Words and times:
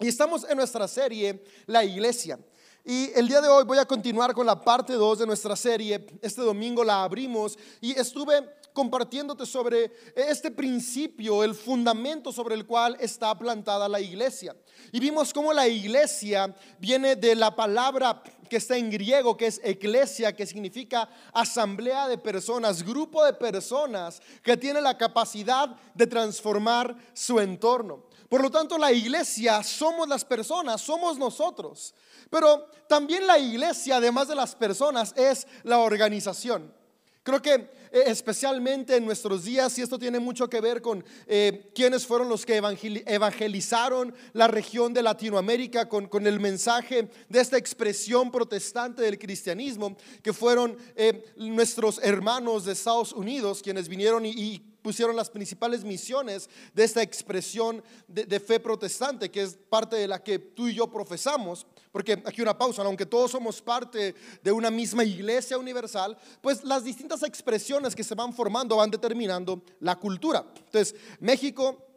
Y 0.00 0.08
estamos 0.08 0.46
en 0.48 0.56
nuestra 0.56 0.88
serie, 0.88 1.44
La 1.66 1.84
Iglesia. 1.84 2.38
Y 2.82 3.10
el 3.14 3.28
día 3.28 3.42
de 3.42 3.48
hoy 3.48 3.64
voy 3.64 3.76
a 3.76 3.84
continuar 3.84 4.32
con 4.32 4.46
la 4.46 4.58
parte 4.58 4.94
2 4.94 5.18
de 5.18 5.26
nuestra 5.26 5.54
serie. 5.54 6.06
Este 6.22 6.40
domingo 6.40 6.82
la 6.82 7.04
abrimos 7.04 7.58
y 7.82 7.90
estuve 7.98 8.48
compartiéndote 8.72 9.44
sobre 9.44 9.92
este 10.16 10.50
principio, 10.50 11.44
el 11.44 11.54
fundamento 11.54 12.32
sobre 12.32 12.54
el 12.54 12.64
cual 12.64 12.96
está 12.98 13.36
plantada 13.38 13.90
la 13.90 14.00
iglesia. 14.00 14.56
Y 14.90 15.00
vimos 15.00 15.34
cómo 15.34 15.52
la 15.52 15.68
iglesia 15.68 16.56
viene 16.78 17.16
de 17.16 17.34
la 17.34 17.54
palabra 17.54 18.22
que 18.48 18.56
está 18.56 18.78
en 18.78 18.90
griego, 18.90 19.36
que 19.36 19.48
es 19.48 19.60
eclesia, 19.62 20.34
que 20.34 20.46
significa 20.46 21.10
asamblea 21.34 22.08
de 22.08 22.16
personas, 22.16 22.82
grupo 22.82 23.22
de 23.22 23.34
personas 23.34 24.22
que 24.42 24.56
tiene 24.56 24.80
la 24.80 24.96
capacidad 24.96 25.76
de 25.94 26.06
transformar 26.06 26.96
su 27.12 27.38
entorno. 27.38 28.04
Por 28.30 28.42
lo 28.42 28.50
tanto, 28.50 28.78
la 28.78 28.92
iglesia 28.92 29.60
somos 29.64 30.08
las 30.08 30.24
personas, 30.24 30.80
somos 30.80 31.18
nosotros. 31.18 31.92
Pero 32.30 32.64
también 32.88 33.26
la 33.26 33.40
iglesia, 33.40 33.96
además 33.96 34.28
de 34.28 34.36
las 34.36 34.54
personas, 34.54 35.12
es 35.16 35.48
la 35.64 35.78
organización. 35.78 36.72
Creo 37.24 37.42
que 37.42 37.54
eh, 37.54 37.68
especialmente 38.06 38.94
en 38.94 39.04
nuestros 39.04 39.42
días, 39.42 39.76
y 39.76 39.82
esto 39.82 39.98
tiene 39.98 40.20
mucho 40.20 40.48
que 40.48 40.60
ver 40.60 40.80
con 40.80 41.04
eh, 41.26 41.72
quiénes 41.74 42.06
fueron 42.06 42.28
los 42.28 42.46
que 42.46 42.62
evangelizaron 43.04 44.14
la 44.32 44.46
región 44.46 44.94
de 44.94 45.02
Latinoamérica 45.02 45.88
con, 45.88 46.08
el 46.24 46.38
mensaje 46.38 47.10
de 47.28 47.40
esta 47.40 47.58
expresión 47.58 48.30
protestante 48.30 49.02
del 49.02 49.18
cristianismo, 49.18 49.96
que 50.22 50.32
fueron 50.32 50.78
eh, 50.94 51.24
nuestros 51.36 51.98
hermanos 52.00 52.64
de 52.64 52.74
Estados 52.74 53.12
Unidos 53.12 53.60
quienes 53.60 53.88
vinieron 53.88 54.24
y 54.24 54.69
pusieron 54.82 55.16
las 55.16 55.30
principales 55.30 55.84
misiones 55.84 56.48
de 56.74 56.84
esta 56.84 57.02
expresión 57.02 57.82
de, 58.06 58.40
fe 58.40 58.60
protestante, 58.60 59.30
que 59.30 59.42
es 59.42 59.58
parte 59.68 59.96
de 59.96 60.08
la 60.08 60.22
que 60.22 60.38
tú 60.38 60.68
y 60.68 60.74
yo 60.74 60.90
profesamos. 60.90 61.66
Porque 61.92 62.12
aquí 62.24 62.40
una 62.40 62.56
pausa, 62.56 62.82
aunque 62.82 63.06
todos 63.06 63.32
somos 63.32 63.60
parte 63.60 64.14
de 64.42 64.52
una 64.52 64.70
misma 64.70 65.04
iglesia 65.04 65.58
universal, 65.58 66.16
pues 66.40 66.64
las 66.64 66.84
distintas 66.84 67.22
expresiones 67.22 67.94
que 67.94 68.04
se 68.04 68.14
van 68.14 68.32
formando 68.32 68.76
van 68.76 68.90
determinando 68.90 69.62
la 69.80 69.96
cultura. 69.96 70.44
Entonces, 70.56 70.94
México 71.18 71.89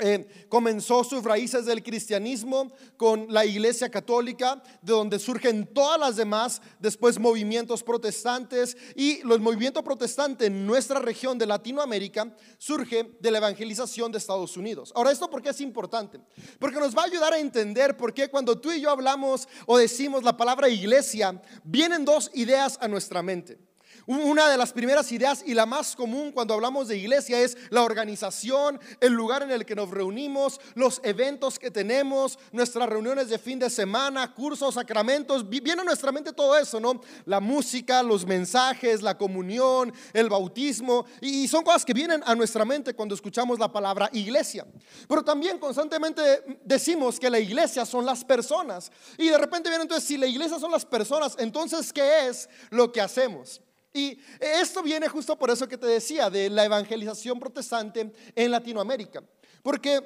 eh, 0.00 0.46
comenzó 0.48 1.02
sus 1.02 1.24
raíces 1.24 1.66
del 1.66 1.82
cristianismo 1.82 2.72
con 2.96 3.26
la 3.28 3.44
iglesia 3.44 3.90
católica, 3.90 4.62
de 4.80 4.92
donde 4.92 5.18
surgen 5.18 5.66
todas 5.66 5.98
las 5.98 6.16
demás, 6.16 6.62
después 6.78 7.18
movimientos 7.18 7.82
protestantes 7.82 8.76
y 8.94 9.22
los 9.22 9.40
movimientos 9.40 9.82
protestantes 9.82 10.46
en 10.46 10.66
nuestra 10.66 11.00
región 11.00 11.36
de 11.38 11.46
Latinoamérica 11.46 12.34
surge 12.58 13.16
de 13.20 13.30
la 13.30 13.38
evangelización 13.38 14.12
de 14.12 14.18
Estados 14.18 14.56
Unidos. 14.56 14.92
Ahora, 14.94 15.10
¿esto 15.10 15.28
por 15.28 15.42
qué 15.42 15.50
es 15.50 15.60
importante? 15.60 16.20
Porque 16.58 16.78
nos 16.78 16.96
va 16.96 17.02
a 17.02 17.06
ayudar 17.06 17.32
a 17.32 17.38
entender 17.38 17.96
por 17.96 18.14
qué 18.14 18.28
cuando 18.28 18.60
tú 18.60 18.70
y 18.70 18.80
yo 18.80 18.90
hablamos 18.90 19.48
o 19.66 19.78
decimos 19.78 20.22
la 20.22 20.36
palabra 20.36 20.68
iglesia, 20.68 21.40
vienen 21.64 22.04
dos 22.04 22.30
ideas 22.34 22.78
a 22.80 22.88
nuestra 22.88 23.22
mente. 23.22 23.67
Una 24.08 24.48
de 24.48 24.56
las 24.56 24.72
primeras 24.72 25.12
ideas 25.12 25.42
y 25.44 25.52
la 25.52 25.66
más 25.66 25.94
común 25.94 26.32
cuando 26.32 26.54
hablamos 26.54 26.88
de 26.88 26.96
iglesia 26.96 27.42
es 27.42 27.58
la 27.68 27.82
organización, 27.82 28.80
el 29.00 29.12
lugar 29.12 29.42
en 29.42 29.50
el 29.50 29.66
que 29.66 29.74
nos 29.74 29.90
reunimos, 29.90 30.62
los 30.74 31.02
eventos 31.04 31.58
que 31.58 31.70
tenemos, 31.70 32.38
nuestras 32.50 32.88
reuniones 32.88 33.28
de 33.28 33.38
fin 33.38 33.58
de 33.58 33.68
semana, 33.68 34.32
cursos, 34.32 34.76
sacramentos. 34.76 35.46
Viene 35.46 35.82
a 35.82 35.84
nuestra 35.84 36.10
mente 36.10 36.32
todo 36.32 36.56
eso, 36.56 36.80
¿no? 36.80 37.02
La 37.26 37.38
música, 37.38 38.02
los 38.02 38.24
mensajes, 38.24 39.02
la 39.02 39.18
comunión, 39.18 39.92
el 40.14 40.30
bautismo. 40.30 41.04
Y 41.20 41.46
son 41.46 41.62
cosas 41.62 41.84
que 41.84 41.92
vienen 41.92 42.22
a 42.24 42.34
nuestra 42.34 42.64
mente 42.64 42.94
cuando 42.94 43.14
escuchamos 43.14 43.58
la 43.58 43.70
palabra 43.70 44.08
iglesia. 44.14 44.66
Pero 45.06 45.22
también 45.22 45.58
constantemente 45.58 46.22
decimos 46.64 47.20
que 47.20 47.28
la 47.28 47.40
iglesia 47.40 47.84
son 47.84 48.06
las 48.06 48.24
personas. 48.24 48.90
Y 49.18 49.28
de 49.28 49.36
repente 49.36 49.68
viene 49.68 49.82
entonces, 49.82 50.08
si 50.08 50.16
la 50.16 50.26
iglesia 50.26 50.58
son 50.58 50.72
las 50.72 50.86
personas, 50.86 51.36
entonces, 51.38 51.92
¿qué 51.92 52.26
es 52.26 52.48
lo 52.70 52.90
que 52.90 53.02
hacemos? 53.02 53.60
Y 53.92 54.18
esto 54.40 54.82
viene 54.82 55.08
justo 55.08 55.36
por 55.38 55.50
eso 55.50 55.66
que 55.66 55.78
te 55.78 55.86
decía, 55.86 56.30
de 56.30 56.50
la 56.50 56.64
evangelización 56.64 57.40
protestante 57.40 58.12
en 58.34 58.50
Latinoamérica. 58.50 59.22
Porque 59.62 60.00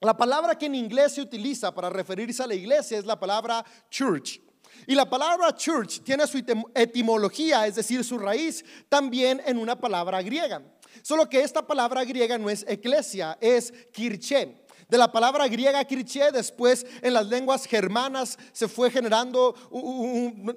la 0.00 0.16
palabra 0.16 0.56
que 0.56 0.66
en 0.66 0.74
inglés 0.74 1.14
se 1.14 1.22
utiliza 1.22 1.74
para 1.74 1.90
referirse 1.90 2.42
a 2.42 2.46
la 2.46 2.54
iglesia 2.54 2.98
es 2.98 3.04
la 3.04 3.18
palabra 3.18 3.64
church. 3.90 4.40
Y 4.86 4.94
la 4.94 5.08
palabra 5.08 5.54
church 5.54 6.02
tiene 6.02 6.26
su 6.26 6.38
etimología, 6.74 7.66
es 7.66 7.76
decir, 7.76 8.04
su 8.04 8.18
raíz, 8.18 8.64
también 8.88 9.40
en 9.46 9.58
una 9.58 9.78
palabra 9.78 10.22
griega. 10.22 10.62
Solo 11.02 11.28
que 11.28 11.40
esta 11.40 11.66
palabra 11.66 12.04
griega 12.04 12.38
no 12.38 12.50
es 12.50 12.64
eclesia, 12.68 13.38
es 13.40 13.72
kirche. 13.92 14.65
De 14.88 14.96
la 14.96 15.10
palabra 15.10 15.48
griega 15.48 15.84
kirche, 15.84 16.30
después 16.30 16.86
en 17.02 17.12
las 17.12 17.26
lenguas 17.26 17.66
germanas 17.66 18.38
se 18.52 18.68
fue 18.68 18.88
generando 18.88 19.54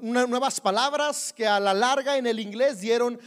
nuevas 0.01 0.61
palabras 0.61 1.33
que 1.35 1.47
a 1.47 1.59
la 1.59 1.73
larga 1.73 2.15
en 2.15 2.27
el 2.27 2.39
inglés 2.39 2.79
dieron 2.79 3.19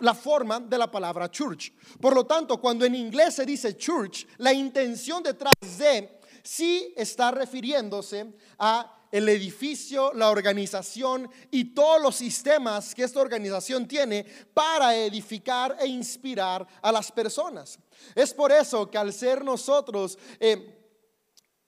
la 0.00 0.14
forma 0.14 0.60
de 0.60 0.76
la 0.76 0.90
palabra 0.90 1.30
church. 1.30 1.72
Por 1.98 2.14
lo 2.14 2.26
tanto, 2.26 2.60
cuando 2.60 2.84
en 2.84 2.94
inglés 2.94 3.36
se 3.36 3.46
dice 3.46 3.74
church, 3.74 4.26
la 4.36 4.52
intención 4.52 5.22
detrás 5.22 5.54
de 5.78 6.20
sí 6.42 6.92
está 6.94 7.30
refiriéndose 7.30 8.34
a 8.58 8.99
el 9.10 9.28
edificio, 9.28 10.12
la 10.14 10.30
organización 10.30 11.30
y 11.50 11.74
todos 11.74 12.00
los 12.00 12.16
sistemas 12.16 12.94
que 12.94 13.04
esta 13.04 13.20
organización 13.20 13.86
tiene 13.86 14.24
para 14.54 14.96
edificar 14.96 15.76
e 15.80 15.86
inspirar 15.86 16.66
a 16.80 16.92
las 16.92 17.10
personas. 17.10 17.78
Es 18.14 18.32
por 18.32 18.52
eso 18.52 18.90
que 18.90 18.98
al 18.98 19.12
ser 19.12 19.44
nosotros... 19.44 20.18
Eh, 20.38 20.76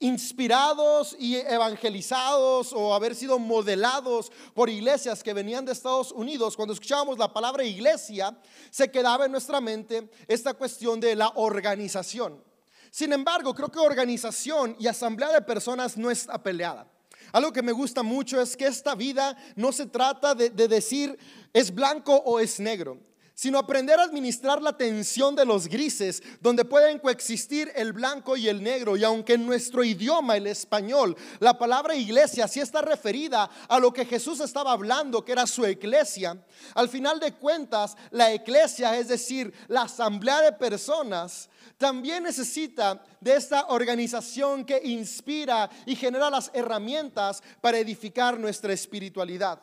inspirados 0.03 1.15
y 1.17 1.37
evangelizados 1.37 2.73
o 2.73 2.93
haber 2.93 3.15
sido 3.15 3.39
modelados 3.39 4.33
por 4.53 4.69
iglesias 4.69 5.23
que 5.23 5.33
venían 5.33 5.63
de 5.63 5.71
Estados 5.71 6.11
Unidos, 6.11 6.57
cuando 6.57 6.73
escuchábamos 6.73 7.17
la 7.17 7.31
palabra 7.31 7.63
iglesia, 7.63 8.37
se 8.69 8.91
quedaba 8.91 9.25
en 9.25 9.31
nuestra 9.31 9.61
mente 9.61 10.09
esta 10.27 10.53
cuestión 10.55 10.99
de 10.99 11.15
la 11.15 11.29
organización. 11.35 12.43
Sin 12.91 13.13
embargo, 13.13 13.55
creo 13.55 13.69
que 13.69 13.79
organización 13.79 14.75
y 14.77 14.87
asamblea 14.87 15.31
de 15.31 15.41
personas 15.41 15.95
no 15.95 16.11
está 16.11 16.41
peleada. 16.43 16.92
Algo 17.33 17.51
que 17.51 17.63
me 17.63 17.71
gusta 17.71 18.03
mucho 18.03 18.39
es 18.39 18.55
que 18.55 18.67
esta 18.67 18.93
vida 18.93 19.35
no 19.55 19.71
se 19.71 19.87
trata 19.87 20.35
de, 20.35 20.49
decir 20.51 21.17
es 21.51 21.73
blanco 21.73 22.15
o 22.15 22.39
es 22.39 22.59
negro 22.59 22.99
sino 23.33 23.57
aprender 23.57 23.99
a 23.99 24.03
administrar 24.03 24.61
la 24.61 24.77
tensión 24.77 25.35
de 25.35 25.45
los 25.45 25.67
grises, 25.67 26.21
donde 26.39 26.65
pueden 26.65 26.99
coexistir 26.99 27.71
el 27.75 27.93
blanco 27.93 28.37
y 28.37 28.47
el 28.47 28.61
negro. 28.61 28.95
Y 28.95 29.03
aunque 29.03 29.33
en 29.33 29.45
nuestro 29.45 29.83
idioma, 29.83 30.37
el 30.37 30.47
español, 30.47 31.15
la 31.39 31.57
palabra 31.57 31.95
iglesia 31.95 32.47
sí 32.47 32.59
está 32.59 32.81
referida 32.81 33.49
a 33.67 33.79
lo 33.79 33.91
que 33.91 34.05
Jesús 34.05 34.39
estaba 34.39 34.71
hablando, 34.71 35.25
que 35.25 35.31
era 35.31 35.47
su 35.47 35.65
iglesia, 35.65 36.37
al 36.75 36.89
final 36.89 37.19
de 37.19 37.33
cuentas, 37.33 37.95
la 38.11 38.33
iglesia, 38.33 38.97
es 38.97 39.07
decir, 39.07 39.53
la 39.67 39.83
asamblea 39.83 40.41
de 40.41 40.53
personas, 40.53 41.49
también 41.77 42.23
necesita 42.23 43.03
de 43.19 43.35
esta 43.35 43.67
organización 43.67 44.63
que 44.63 44.79
inspira 44.83 45.69
y 45.85 45.95
genera 45.95 46.29
las 46.29 46.51
herramientas 46.53 47.41
para 47.61 47.79
edificar 47.79 48.39
nuestra 48.39 48.73
espiritualidad. 48.73 49.59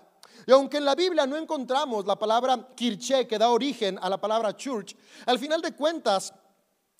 Y 0.51 0.53
aunque 0.53 0.79
en 0.79 0.85
la 0.85 0.97
Biblia 0.97 1.29
no 1.29 1.37
encontramos 1.37 2.05
la 2.07 2.19
palabra 2.19 2.71
kirche 2.75 3.25
que 3.25 3.39
da 3.39 3.51
origen 3.51 3.97
a 4.03 4.09
la 4.09 4.21
palabra 4.21 4.57
church, 4.57 4.97
al 5.27 5.39
final 5.39 5.63
de 5.63 5.77
cuentas, 5.77 6.35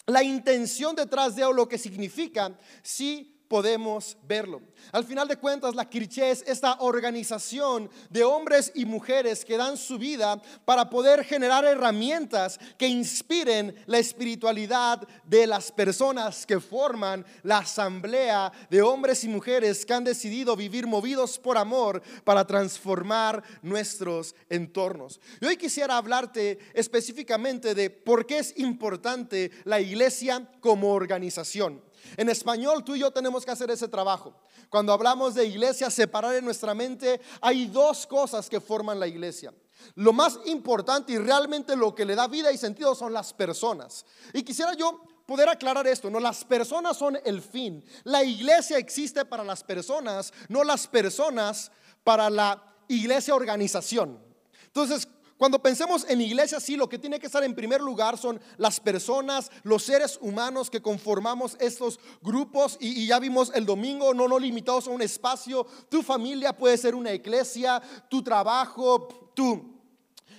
la 0.07 0.23
intención 0.23 0.95
detrás 0.95 1.35
de 1.35 1.43
lo 1.53 1.69
que 1.69 1.77
significa 1.77 2.57
sí 2.81 3.40
podemos 3.51 4.17
verlo. 4.29 4.63
Al 4.93 5.05
final 5.05 5.27
de 5.27 5.37
cuentas, 5.37 5.75
la 5.75 5.91
Kirche 5.91 6.31
es 6.31 6.45
esta 6.47 6.77
organización 6.79 7.91
de 8.09 8.23
hombres 8.23 8.71
y 8.77 8.85
mujeres 8.85 9.45
que 9.45 9.57
dan 9.57 9.77
su 9.77 9.99
vida 9.99 10.41
para 10.65 10.89
poder 10.89 11.25
generar 11.25 11.65
herramientas 11.65 12.61
que 12.79 12.87
inspiren 12.87 13.75
la 13.87 13.99
espiritualidad 13.99 15.03
de 15.25 15.49
las 15.49 15.73
personas 15.73 16.47
que 16.47 16.61
forman 16.61 17.27
la 17.43 17.59
asamblea 17.59 18.53
de 18.71 18.83
hombres 18.83 19.25
y 19.25 19.29
mujeres 19.29 19.85
que 19.85 19.95
han 19.95 20.05
decidido 20.05 20.55
vivir 20.55 20.87
movidos 20.87 21.37
por 21.37 21.59
amor 21.59 22.01
para 22.23 22.47
transformar 22.47 23.43
nuestros 23.63 24.37
entornos. 24.49 25.21
Y 25.41 25.47
hoy 25.47 25.57
quisiera 25.57 25.97
hablarte 25.97 26.61
específicamente 26.73 27.75
de 27.75 27.91
por 27.91 28.27
qué 28.27 28.39
es 28.39 28.57
importante 28.59 29.51
la 29.65 29.81
iglesia 29.81 30.49
como 30.61 30.93
organización. 30.93 31.90
En 32.17 32.29
español, 32.29 32.85
tú 32.85 32.95
y 32.95 33.01
yo 33.01 33.11
tenemos 33.11 33.45
que 33.45 33.51
hacer 33.51 33.71
ese 33.71 33.89
trabajo. 33.89 34.35
Cuando 34.69 34.93
hablamos 34.93 35.35
de 35.35 35.47
iglesia, 35.47 35.91
separar 35.91 36.35
en 36.35 36.45
nuestra 36.45 36.75
mente, 36.75 37.21
hay 37.41 37.67
dos 37.67 38.07
cosas 38.07 38.49
que 38.49 38.61
forman 38.61 39.01
la 39.01 39.07
iglesia. 39.07 39.53
Lo 39.95 40.13
más 40.13 40.39
importante 40.47 41.13
y 41.13 41.19
realmente 41.19 41.77
lo 41.77 41.95
que 41.95 42.05
le 42.05 42.15
da 42.15 42.29
vida 42.29 42.53
y 42.53 42.59
sentido 42.59 42.95
son 42.95 43.13
las 43.13 43.33
personas. 43.33 44.05
Y 44.33 44.43
quisiera 44.43 44.75
yo 44.75 45.03
poder 45.27 45.49
aclarar 45.49 45.87
esto, 45.87 46.11
no 46.11 46.21
las 46.21 46.45
personas 46.45 46.97
son 46.97 47.19
el 47.25 47.41
fin. 47.41 47.85
La 48.05 48.25
iglesia 48.25 48.79
existe 48.79 49.25
para 49.25 49.45
las 49.45 49.63
personas, 49.63 50.33
no 50.49 50.65
las 50.65 50.87
personas 50.87 51.71
para 52.03 52.29
la 52.29 52.63
iglesia 52.89 53.35
organización. 53.35 54.19
Entonces, 54.67 55.07
cuando 55.41 55.63
pensemos 55.63 56.05
en 56.07 56.21
iglesia, 56.21 56.61
sí, 56.61 56.77
lo 56.77 56.87
que 56.87 56.99
tiene 56.99 57.19
que 57.19 57.25
estar 57.25 57.43
en 57.43 57.55
primer 57.55 57.81
lugar 57.81 58.19
son 58.19 58.39
las 58.59 58.79
personas, 58.79 59.51
los 59.63 59.83
seres 59.83 60.19
humanos 60.21 60.69
que 60.69 60.83
conformamos 60.83 61.57
estos 61.59 61.99
grupos. 62.21 62.77
Y, 62.79 63.07
ya 63.07 63.19
vimos 63.19 63.51
el 63.55 63.65
domingo, 63.65 64.13
no, 64.13 64.29
no 64.29 64.39
limitados 64.39 64.87
a 64.87 64.91
un 64.91 65.01
espacio. 65.01 65.67
Tu 65.89 66.03
familia 66.03 66.55
puede 66.55 66.77
ser 66.77 66.95
una 66.95 67.15
iglesia, 67.15 67.81
tu 68.11 68.23
trabajo, 68.23 69.33
tu... 69.35 69.81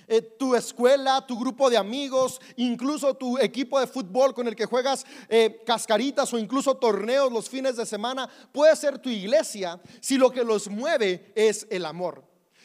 Eh, 0.06 0.20
tu 0.20 0.54
escuela, 0.54 1.24
tu 1.26 1.38
grupo 1.38 1.70
de 1.70 1.76
amigos, 1.76 2.40
incluso 2.56 3.14
tu 3.14 3.38
equipo 3.38 3.80
de 3.80 3.86
fútbol 3.86 4.34
con 4.34 4.46
el 4.46 4.54
que 4.54 4.66
juegas 4.66 5.06
eh, 5.28 5.62
cascaritas 5.64 6.32
o 6.32 6.38
incluso 6.38 6.76
torneos 6.76 7.32
los 7.32 7.48
fines 7.48 7.76
de 7.76 7.86
semana, 7.86 8.28
puede 8.52 8.76
ser 8.76 8.98
tu 8.98 9.08
iglesia 9.08 9.80
si 10.00 10.18
lo 10.18 10.30
que 10.30 10.44
los 10.44 10.68
mueve 10.68 11.32
es 11.34 11.66
el 11.70 11.86
amor. 11.86 12.22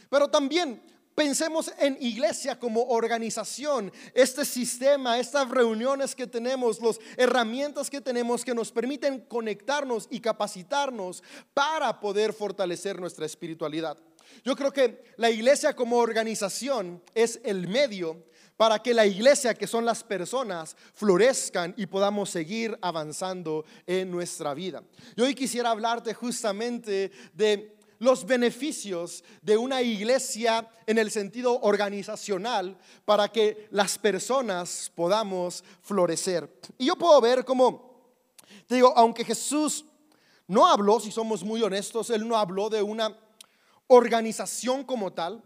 Pero 0.09 0.27
también 0.27 0.81
Pensemos 1.17 1.73
en 1.79 1.97
iglesia 1.99 2.59
como 2.59 2.83
organización, 2.83 3.91
este 4.13 4.45
sistema, 4.45 5.17
estas 5.17 5.49
reuniones 5.49 6.13
que 6.13 6.27
tenemos, 6.27 6.79
las 6.79 6.99
herramientas 7.17 7.89
que 7.89 8.01
tenemos 8.01 8.45
que 8.45 8.53
nos 8.53 8.71
permiten 8.71 9.21
conectarnos 9.21 10.07
y 10.11 10.19
capacitarnos 10.19 11.23
para 11.55 11.99
poder 11.99 12.33
fortalecer 12.33 12.99
nuestra 12.99 13.25
espiritualidad. 13.25 13.97
Yo 14.45 14.55
creo 14.55 14.71
que 14.71 15.05
la 15.17 15.31
iglesia 15.31 15.75
como 15.75 15.97
organización 15.97 17.01
es 17.15 17.39
el 17.43 17.67
medio 17.67 18.23
para 18.55 18.83
que 18.83 18.93
la 18.93 19.07
iglesia, 19.07 19.55
que 19.55 19.65
son 19.65 19.85
las 19.85 20.03
personas, 20.03 20.77
florezcan 20.93 21.73
y 21.77 21.87
podamos 21.87 22.29
seguir 22.29 22.77
avanzando 22.79 23.65
en 23.87 24.11
nuestra 24.11 24.53
vida. 24.53 24.83
Yo 25.15 25.25
hoy 25.25 25.33
quisiera 25.33 25.71
hablarte 25.71 26.13
justamente 26.13 27.11
de 27.33 27.76
los 27.99 28.25
beneficios 28.25 29.23
de 29.41 29.57
una 29.57 29.81
iglesia 29.81 30.69
en 30.85 30.97
el 30.97 31.11
sentido 31.11 31.59
organizacional 31.61 32.77
para 33.05 33.29
que 33.29 33.67
las 33.71 33.97
personas 33.97 34.91
podamos 34.93 35.63
florecer. 35.81 36.49
Y 36.77 36.85
yo 36.87 36.95
puedo 36.95 37.19
ver 37.21 37.43
cómo, 37.45 38.13
te 38.67 38.75
digo, 38.75 38.93
aunque 38.95 39.25
Jesús 39.25 39.85
no 40.47 40.67
habló, 40.67 40.99
si 40.99 41.11
somos 41.11 41.43
muy 41.43 41.61
honestos, 41.61 42.09
Él 42.09 42.27
no 42.27 42.37
habló 42.37 42.69
de 42.69 42.81
una 42.81 43.17
organización 43.87 44.83
como 44.83 45.13
tal, 45.13 45.43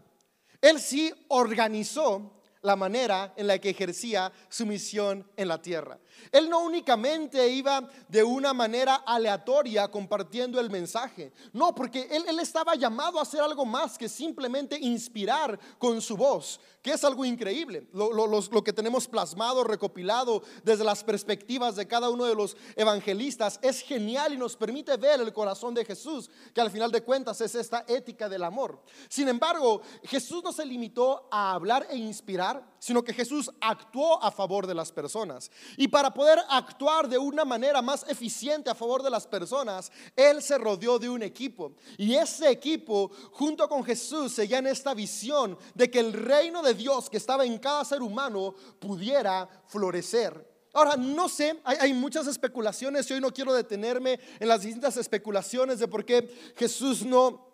Él 0.60 0.80
sí 0.80 1.12
organizó 1.28 2.41
la 2.62 2.76
manera 2.76 3.34
en 3.36 3.46
la 3.46 3.58
que 3.58 3.70
ejercía 3.70 4.32
su 4.48 4.64
misión 4.64 5.28
en 5.36 5.48
la 5.48 5.60
tierra. 5.60 5.98
Él 6.30 6.48
no 6.48 6.60
únicamente 6.60 7.48
iba 7.48 7.88
de 8.08 8.22
una 8.22 8.52
manera 8.52 8.96
aleatoria 9.06 9.90
compartiendo 9.90 10.60
el 10.60 10.70
mensaje, 10.70 11.32
no, 11.52 11.74
porque 11.74 12.08
él, 12.10 12.38
estaba 12.38 12.74
llamado 12.74 13.18
a 13.18 13.22
hacer 13.22 13.40
algo 13.40 13.64
más 13.64 13.96
que 13.96 14.08
simplemente 14.08 14.78
inspirar 14.78 15.58
con 15.78 16.00
su 16.00 16.16
voz, 16.16 16.60
que 16.82 16.92
es 16.92 17.04
algo 17.04 17.24
increíble. 17.24 17.86
Lo, 17.92 18.12
lo, 18.12 18.64
que 18.64 18.72
tenemos 18.72 19.06
plasmado, 19.06 19.64
recopilado 19.64 20.42
desde 20.64 20.84
las 20.84 21.04
perspectivas 21.04 21.76
de 21.76 21.86
cada 21.86 22.10
uno 22.10 22.24
de 22.24 22.34
los 22.34 22.56
evangelistas 22.76 23.58
es 23.62 23.80
genial 23.80 24.34
y 24.34 24.36
nos 24.36 24.56
permite 24.56 24.96
ver 24.96 25.20
el 25.20 25.32
corazón 25.32 25.74
de 25.74 25.84
Jesús, 25.84 26.30
que 26.52 26.60
al 26.60 26.70
final 26.70 26.90
de 26.90 27.02
cuentas 27.02 27.40
es 27.40 27.54
esta 27.54 27.84
ética 27.86 28.28
del 28.28 28.42
amor. 28.42 28.82
Sin 29.08 29.28
embargo, 29.28 29.82
Jesús 30.02 30.42
no 30.42 30.52
se 30.52 30.66
limitó 30.66 31.28
a 31.30 31.52
hablar 31.52 31.86
e 31.88 31.96
inspirar, 31.96 32.51
sino 32.78 33.04
que 33.04 33.14
Jesús 33.14 33.50
actuó 33.60 34.22
a 34.22 34.30
favor 34.30 34.66
de 34.66 34.74
las 34.74 34.90
personas. 34.90 35.50
Y 35.76 35.88
para 35.88 36.12
poder 36.12 36.38
actuar 36.48 37.08
de 37.08 37.18
una 37.18 37.44
manera 37.44 37.80
más 37.82 38.04
eficiente 38.08 38.70
a 38.70 38.74
favor 38.74 39.02
de 39.02 39.10
las 39.10 39.26
personas, 39.26 39.92
Él 40.16 40.42
se 40.42 40.58
rodeó 40.58 40.98
de 40.98 41.08
un 41.08 41.22
equipo. 41.22 41.74
Y 41.96 42.14
ese 42.14 42.50
equipo, 42.50 43.10
junto 43.32 43.68
con 43.68 43.84
Jesús, 43.84 44.32
seguía 44.32 44.58
en 44.58 44.66
esta 44.66 44.94
visión 44.94 45.56
de 45.74 45.90
que 45.90 46.00
el 46.00 46.12
reino 46.12 46.62
de 46.62 46.74
Dios 46.74 47.08
que 47.08 47.18
estaba 47.18 47.44
en 47.44 47.58
cada 47.58 47.84
ser 47.84 48.02
humano 48.02 48.54
pudiera 48.80 49.48
florecer. 49.66 50.50
Ahora, 50.74 50.96
no 50.96 51.28
sé, 51.28 51.60
hay, 51.64 51.76
hay, 51.80 51.92
muchas 51.92 52.26
especulaciones 52.26 53.08
y 53.10 53.14
hoy 53.14 53.20
no 53.20 53.30
quiero 53.30 53.52
detenerme 53.52 54.18
en 54.40 54.48
las 54.48 54.62
distintas 54.62 54.96
especulaciones 54.96 55.78
de 55.78 55.86
por 55.86 56.04
qué 56.04 56.54
Jesús 56.56 57.04
no 57.04 57.51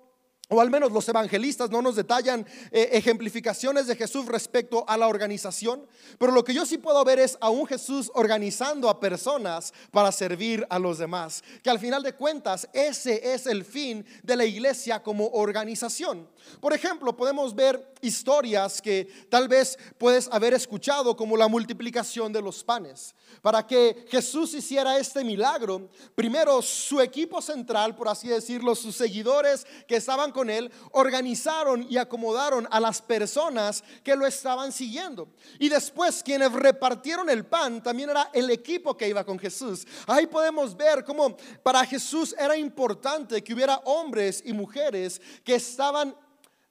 o 0.49 0.61
al 0.61 0.71
menos 0.71 0.93
los 0.93 1.09
evangelistas 1.09 1.71
no 1.71 1.83
nos 1.83 1.97
detallan 1.97 2.47
eh, 2.71 2.91
ejemplificaciones 2.93 3.87
de 3.87 3.97
Jesús 3.97 4.27
respecto 4.27 4.85
a 4.89 4.97
la 4.97 5.09
organización, 5.09 5.87
pero 6.19 6.33
lo 6.33 6.43
que 6.43 6.55
yo 6.55 6.65
sí 6.65 6.79
puedo 6.79 7.05
ver 7.05 7.19
es 7.19 7.37
a 7.41 7.51
un 7.51 7.67
Jesús 7.67 8.11
organizando 8.15 8.89
a 8.89 8.99
personas 8.99 9.73
para 9.91 10.11
servir 10.11 10.67
a 10.71 10.79
los 10.79 10.99
demás, 10.99 11.43
que 11.63 11.71
al 11.71 11.79
final 11.79 12.03
de 12.03 12.15
cuentas 12.15 12.69
ese 12.73 13.35
es 13.35 13.47
el 13.47 13.65
fin 13.65 14.05
de 14.23 14.37
la 14.37 14.45
iglesia 14.45 15.03
como 15.03 15.29
organización. 15.29 16.29
Por 16.61 16.73
ejemplo, 16.73 17.15
podemos 17.17 17.55
ver 17.55 17.93
historias 18.01 18.81
que 18.81 19.09
tal 19.29 19.49
vez 19.49 19.79
puedes 19.99 20.29
haber 20.33 20.55
escuchado 20.55 21.17
como 21.17 21.37
la 21.37 21.49
multiplicación 21.49 22.33
de 22.33 22.43
los 22.43 22.65
panes. 22.65 23.15
Para 23.43 23.67
que 23.67 24.07
Jesús 24.09 24.55
hiciera 24.55 24.99
este 24.99 25.25
milagro, 25.25 25.91
primero 26.15 26.63
su 26.63 27.01
equipo 27.01 27.43
central, 27.43 27.95
por 27.95 28.09
así 28.09 28.29
decirlo, 28.29 28.75
sus 28.75 28.97
seguidores 28.97 29.67
que 29.87 29.97
estaban 29.97 30.33
con 30.39 30.51
él, 30.51 30.71
organizaron 30.93 31.85
y 31.91 31.97
acomodaron 31.97 32.69
a 32.71 32.79
las 32.79 33.03
personas 33.03 33.83
que 34.05 34.15
lo 34.15 34.25
estaban 34.25 34.71
siguiendo. 34.71 35.29
Y 35.59 35.69
después 35.69 36.23
quienes 36.23 36.53
repartieron 36.53 37.29
el 37.29 37.45
pan 37.45 37.83
también 37.83 38.11
era 38.11 38.31
el 38.33 38.49
equipo 38.53 38.97
que 38.97 39.09
iba 39.09 39.25
con 39.25 39.37
Jesús. 39.37 39.85
Ahí 40.07 40.29
podemos 40.29 40.77
ver 40.77 41.03
cómo 41.03 41.37
para 41.65 41.85
Jesús 41.85 42.37
era 42.39 42.57
importante 42.57 43.43
que 43.43 43.53
hubiera 43.53 43.79
hombres 43.79 44.41
y 44.47 44.53
mujeres 44.53 45.21
que 45.43 45.57
estaban 45.57 46.15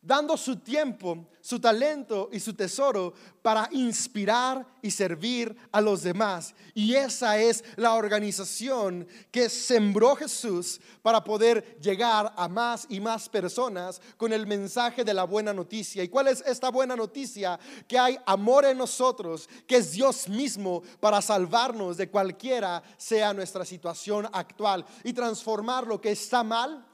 dando 0.02 0.38
su 0.38 0.58
tiempo, 0.58 1.28
su 1.42 1.60
talento 1.60 2.30
y 2.32 2.40
su 2.40 2.54
tesoro 2.54 3.14
para 3.42 3.68
inspirar 3.72 4.66
y 4.82 4.92
servir 4.92 5.56
a 5.72 5.82
los 5.82 6.04
demás. 6.04 6.54
Y 6.74 6.94
esa 6.94 7.38
es 7.38 7.64
la 7.76 7.94
organización 7.94 9.08
que 9.32 9.50
sembró 9.50 10.16
Jesús 10.16 10.80
para 11.02 11.24
poder 11.24 11.78
llegar 11.82 12.34
a 12.38 12.48
más 12.48 12.86
y 12.90 13.00
más 13.00 13.28
personas 13.28 14.02
con 14.18 14.32
el 14.32 14.46
mensaje 14.46 15.04
de 15.04 15.14
la 15.14 15.24
buena 15.24 15.54
noticia. 15.54 16.04
¿Y 16.04 16.10
cuál 16.10 16.28
es 16.28 16.44
esta 16.46 16.70
buena 16.70 16.96
noticia? 16.96 17.60
Que 17.88 17.98
hay 17.98 18.18
amor 18.26 18.66
en 18.66 18.78
nosotros, 18.78 19.50
que 19.66 19.78
es 19.78 19.92
Dios 19.92 20.30
mismo 20.30 20.84
para 21.00 21.22
salvarnos 21.22 21.98
de 21.98 22.10
cualquiera 22.10 22.84
sea 22.98 23.34
nuestra 23.34 23.66
situación 23.66 24.28
actual 24.32 24.86
y 25.04 25.12
transformar 25.14 25.88
lo 25.88 26.00
que 26.00 26.12
está 26.12 26.44
mal 26.44 26.86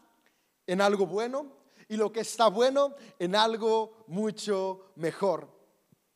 en 0.65 0.81
algo 0.81 1.05
bueno 1.05 1.62
y 1.89 1.95
lo 1.95 2.11
que 2.11 2.21
está 2.21 2.47
bueno 2.47 2.95
en 3.19 3.35
algo 3.35 4.05
mucho 4.07 4.91
mejor. 4.95 5.49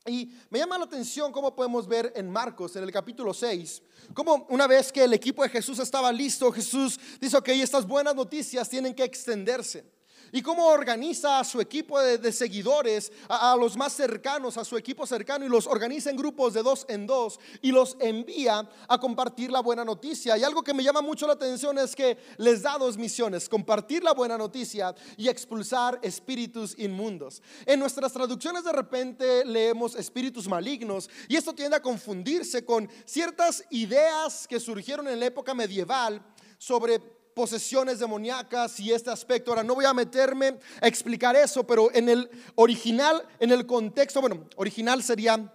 Y 0.06 0.34
me 0.50 0.60
llama 0.60 0.78
la 0.78 0.86
atención 0.86 1.32
cómo 1.32 1.54
podemos 1.54 1.88
ver 1.88 2.14
en 2.16 2.30
Marcos, 2.30 2.76
en 2.76 2.84
el 2.84 2.92
capítulo 2.92 3.34
6, 3.34 3.82
cómo 4.14 4.46
una 4.50 4.66
vez 4.66 4.92
que 4.92 5.04
el 5.04 5.14
equipo 5.14 5.44
de 5.44 5.50
Jesús 5.50 5.80
estaba 5.80 6.12
listo, 6.12 6.52
Jesús 6.52 7.00
dice, 7.20 7.36
ok, 7.36 7.50
estas 7.50 7.86
buenas 7.86 8.16
noticias 8.16 8.70
tienen 8.70 8.94
que 8.94 9.04
extenderse 9.04 9.97
y 10.32 10.42
cómo 10.42 10.68
organiza 10.68 11.40
a 11.40 11.44
su 11.44 11.62
equipo 11.62 12.00
de, 12.00 12.32
seguidores, 12.32 13.12
a, 13.28 13.56
los 13.56 13.78
más 13.78 13.94
cercanos, 13.94 14.58
a 14.58 14.66
su 14.66 14.78
equipo 14.78 15.06
cercano, 15.06 15.46
y 15.46 15.50
los 15.50 15.68
organiza 15.68 16.10
en 16.10 16.18
grupos 16.18 16.54
de 16.54 16.64
dos 16.64 16.86
en 16.90 17.08
dos 17.08 17.40
y 17.62 17.72
los 17.72 17.98
envía 18.00 18.70
a 18.88 19.00
compartir 19.00 19.52
la 19.52 19.62
buena 19.62 19.84
noticia. 19.84 20.38
Y 20.38 20.44
algo 20.44 20.64
que 20.64 20.74
me 20.74 20.84
llama 20.84 21.02
mucho 21.02 21.28
la 21.28 21.34
atención 21.34 21.78
es 21.78 21.96
que 21.96 22.18
les 22.38 22.62
da 22.62 22.78
dos 22.78 22.98
misiones, 22.98 23.50
compartir 23.50 24.04
la 24.04 24.14
buena 24.14 24.38
noticia 24.38 24.94
y 25.16 25.28
expulsar 25.28 26.00
espíritus 26.02 26.78
inmundos. 26.78 27.42
En 27.66 27.80
nuestras 27.80 28.14
traducciones 28.14 28.64
de 28.64 28.72
repente 28.72 29.46
leemos 29.46 29.96
espíritus 29.96 30.48
malignos 30.48 31.10
y 31.28 31.36
esto 31.36 31.54
tiende 31.54 31.78
a 31.78 31.82
confundirse 31.82 32.66
con 32.66 32.90
ciertas 33.06 33.64
ideas 33.70 34.48
que 34.48 34.60
surgieron 34.60 35.08
en 35.08 35.20
la 35.20 35.28
época 35.28 35.54
medieval 35.54 36.22
sobre 36.58 37.17
posesiones 37.38 38.00
demoníacas 38.00 38.80
y 38.80 38.92
este 38.92 39.12
aspecto. 39.12 39.52
Ahora, 39.52 39.64
no 39.64 39.76
voy 39.76 39.86
a 39.86 39.94
meterme 39.94 40.58
a 40.82 40.88
explicar 40.88 41.36
eso, 41.36 41.68
pero 41.68 41.94
en 41.94 42.10
el 42.10 42.28
original, 42.56 43.24
en 43.40 43.52
el 43.52 43.68
contexto, 43.68 44.22
bueno, 44.22 44.48
original 44.56 45.04
sería 45.04 45.54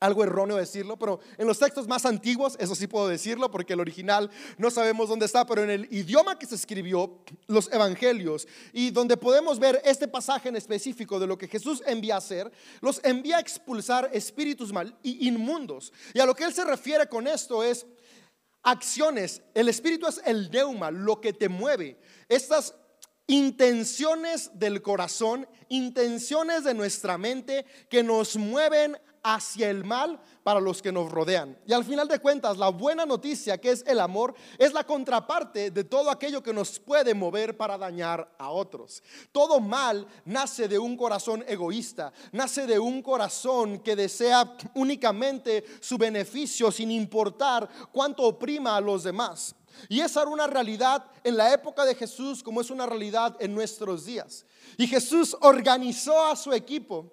algo 0.00 0.24
erróneo 0.24 0.56
decirlo, 0.56 0.98
pero 0.98 1.20
en 1.36 1.46
los 1.46 1.58
textos 1.58 1.86
más 1.86 2.06
antiguos, 2.06 2.56
eso 2.58 2.74
sí 2.74 2.86
puedo 2.86 3.08
decirlo, 3.08 3.50
porque 3.50 3.74
el 3.74 3.80
original 3.80 4.30
no 4.56 4.70
sabemos 4.70 5.10
dónde 5.10 5.26
está, 5.26 5.44
pero 5.44 5.62
en 5.62 5.68
el 5.68 5.86
idioma 5.92 6.38
que 6.38 6.46
se 6.46 6.54
escribió, 6.54 7.18
los 7.46 7.70
evangelios, 7.70 8.48
y 8.72 8.90
donde 8.90 9.18
podemos 9.18 9.58
ver 9.58 9.82
este 9.84 10.08
pasaje 10.08 10.48
en 10.48 10.56
específico 10.56 11.20
de 11.20 11.26
lo 11.26 11.36
que 11.36 11.46
Jesús 11.46 11.82
envía 11.86 12.14
a 12.14 12.18
hacer, 12.18 12.50
los 12.80 13.04
envía 13.04 13.36
a 13.36 13.40
expulsar 13.40 14.08
espíritus 14.14 14.72
mal 14.72 14.96
y 15.02 15.28
inmundos. 15.28 15.92
Y 16.14 16.20
a 16.20 16.26
lo 16.26 16.34
que 16.34 16.44
él 16.44 16.54
se 16.54 16.64
refiere 16.64 17.06
con 17.06 17.26
esto 17.26 17.62
es 17.62 17.84
acciones. 18.62 19.42
El 19.54 19.68
espíritu 19.68 20.06
es 20.06 20.20
el 20.24 20.50
deuma, 20.50 20.90
lo 20.90 21.20
que 21.20 21.32
te 21.32 21.48
mueve. 21.48 21.98
Estas 22.28 22.74
intenciones 23.26 24.50
del 24.54 24.82
corazón, 24.82 25.48
intenciones 25.68 26.64
de 26.64 26.74
nuestra 26.74 27.18
mente 27.18 27.64
que 27.88 28.02
nos 28.02 28.36
mueven 28.36 28.96
hacia 29.22 29.70
el 29.70 29.84
mal 29.84 30.20
para 30.42 30.60
los 30.60 30.82
que 30.82 30.90
nos 30.90 31.10
rodean. 31.10 31.56
Y 31.66 31.72
al 31.72 31.84
final 31.84 32.08
de 32.08 32.18
cuentas, 32.18 32.58
la 32.58 32.68
buena 32.68 33.06
noticia 33.06 33.58
que 33.58 33.70
es 33.70 33.84
el 33.86 34.00
amor 34.00 34.34
es 34.58 34.72
la 34.72 34.84
contraparte 34.84 35.70
de 35.70 35.84
todo 35.84 36.10
aquello 36.10 36.42
que 36.42 36.52
nos 36.52 36.78
puede 36.80 37.14
mover 37.14 37.56
para 37.56 37.78
dañar 37.78 38.34
a 38.38 38.50
otros. 38.50 39.02
Todo 39.30 39.60
mal 39.60 40.06
nace 40.24 40.66
de 40.68 40.78
un 40.78 40.96
corazón 40.96 41.44
egoísta, 41.46 42.12
nace 42.32 42.66
de 42.66 42.78
un 42.78 43.02
corazón 43.02 43.78
que 43.78 43.94
desea 43.94 44.56
únicamente 44.74 45.64
su 45.80 45.96
beneficio 45.96 46.72
sin 46.72 46.90
importar 46.90 47.68
cuánto 47.92 48.24
oprima 48.24 48.76
a 48.76 48.80
los 48.80 49.04
demás. 49.04 49.54
Y 49.88 50.00
esa 50.00 50.22
era 50.22 50.30
una 50.30 50.46
realidad 50.46 51.04
en 51.24 51.36
la 51.36 51.52
época 51.52 51.84
de 51.84 51.94
Jesús 51.94 52.42
como 52.42 52.60
es 52.60 52.70
una 52.70 52.86
realidad 52.86 53.36
en 53.40 53.54
nuestros 53.54 54.04
días. 54.04 54.44
Y 54.76 54.86
Jesús 54.86 55.36
organizó 55.40 56.24
a 56.26 56.36
su 56.36 56.52
equipo 56.52 57.12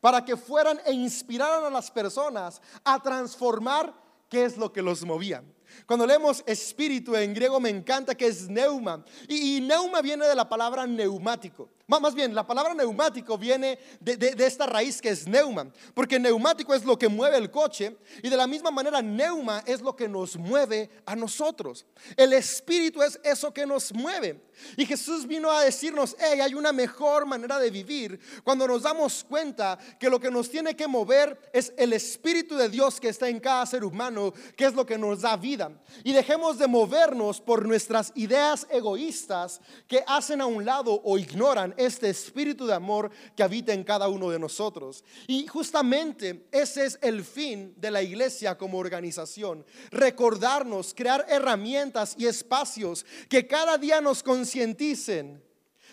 para 0.00 0.24
que 0.24 0.36
fueran 0.36 0.80
e 0.84 0.92
inspiraran 0.92 1.64
a 1.64 1.70
las 1.70 1.90
personas 1.90 2.60
a 2.84 3.00
transformar 3.00 3.92
qué 4.28 4.44
es 4.44 4.56
lo 4.56 4.72
que 4.72 4.82
los 4.82 5.04
movía. 5.04 5.42
Cuando 5.86 6.06
leemos 6.06 6.42
espíritu 6.46 7.14
en 7.16 7.34
griego 7.34 7.60
me 7.60 7.70
encanta 7.70 8.14
que 8.14 8.26
es 8.26 8.48
neuma. 8.48 9.04
Y, 9.28 9.60
neuma 9.60 10.00
viene 10.02 10.26
de 10.26 10.34
la 10.34 10.48
palabra 10.48 10.86
neumático. 10.86 11.68
Más 11.98 12.14
bien, 12.14 12.34
la 12.34 12.46
palabra 12.46 12.72
neumático 12.72 13.36
viene 13.36 13.78
de, 14.00 14.34
esta 14.38 14.66
raíz 14.66 15.00
que 15.00 15.08
es 15.08 15.26
neuma, 15.26 15.70
porque 15.92 16.18
neumático 16.20 16.72
es 16.72 16.84
lo 16.84 16.98
que 16.98 17.08
mueve 17.08 17.36
el 17.36 17.50
coche 17.50 17.96
y 18.22 18.28
de 18.28 18.36
la 18.36 18.46
misma 18.46 18.70
manera 18.70 19.02
neuma 19.02 19.62
es 19.66 19.80
lo 19.80 19.96
que 19.96 20.08
nos 20.08 20.36
mueve 20.36 20.90
a 21.04 21.16
nosotros. 21.16 21.84
El 22.16 22.32
espíritu 22.32 23.02
es 23.02 23.18
eso 23.24 23.52
que 23.52 23.66
nos 23.66 23.92
mueve. 23.92 24.40
Y 24.76 24.86
Jesús 24.86 25.26
vino 25.26 25.50
a 25.50 25.64
decirnos, 25.64 26.16
hey, 26.18 26.40
hay 26.40 26.54
una 26.54 26.72
mejor 26.72 27.26
manera 27.26 27.58
de 27.58 27.70
vivir 27.70 28.20
cuando 28.44 28.68
nos 28.68 28.82
damos 28.82 29.24
cuenta 29.24 29.78
que 29.98 30.10
lo 30.10 30.20
que 30.20 30.30
nos 30.30 30.50
tiene 30.50 30.76
que 30.76 30.86
mover 30.86 31.50
es 31.52 31.72
el 31.76 31.92
espíritu 31.92 32.56
de 32.56 32.68
Dios 32.68 33.00
que 33.00 33.08
está 33.08 33.28
en 33.28 33.40
cada 33.40 33.64
ser 33.66 33.84
humano, 33.84 34.32
que 34.56 34.66
es 34.66 34.74
lo 34.74 34.84
que 34.84 34.98
nos 34.98 35.22
da 35.22 35.36
vida. 35.36 35.72
Y 36.04 36.12
dejemos 36.12 36.58
de 36.58 36.66
movernos 36.66 37.40
por 37.40 37.66
nuestras 37.66 38.12
ideas 38.14 38.66
egoístas 38.70 39.60
que 39.88 40.04
hacen 40.06 40.40
a 40.40 40.46
un 40.46 40.64
lado 40.64 41.00
o 41.04 41.18
ignoran 41.18 41.74
este 41.86 42.10
espíritu 42.10 42.66
de 42.66 42.74
amor 42.74 43.10
que 43.36 43.42
habita 43.42 43.72
en 43.72 43.84
cada 43.84 44.08
uno 44.08 44.30
de 44.30 44.38
nosotros. 44.38 45.04
Y 45.26 45.46
justamente 45.46 46.46
ese 46.52 46.86
es 46.86 46.98
el 47.02 47.24
fin 47.24 47.74
de 47.76 47.90
la 47.90 48.02
iglesia 48.02 48.56
como 48.56 48.78
organización. 48.78 49.64
Recordarnos, 49.90 50.94
crear 50.94 51.26
herramientas 51.28 52.14
y 52.18 52.26
espacios 52.26 53.04
que 53.28 53.46
cada 53.46 53.78
día 53.78 54.00
nos 54.00 54.22
concienticen 54.22 55.42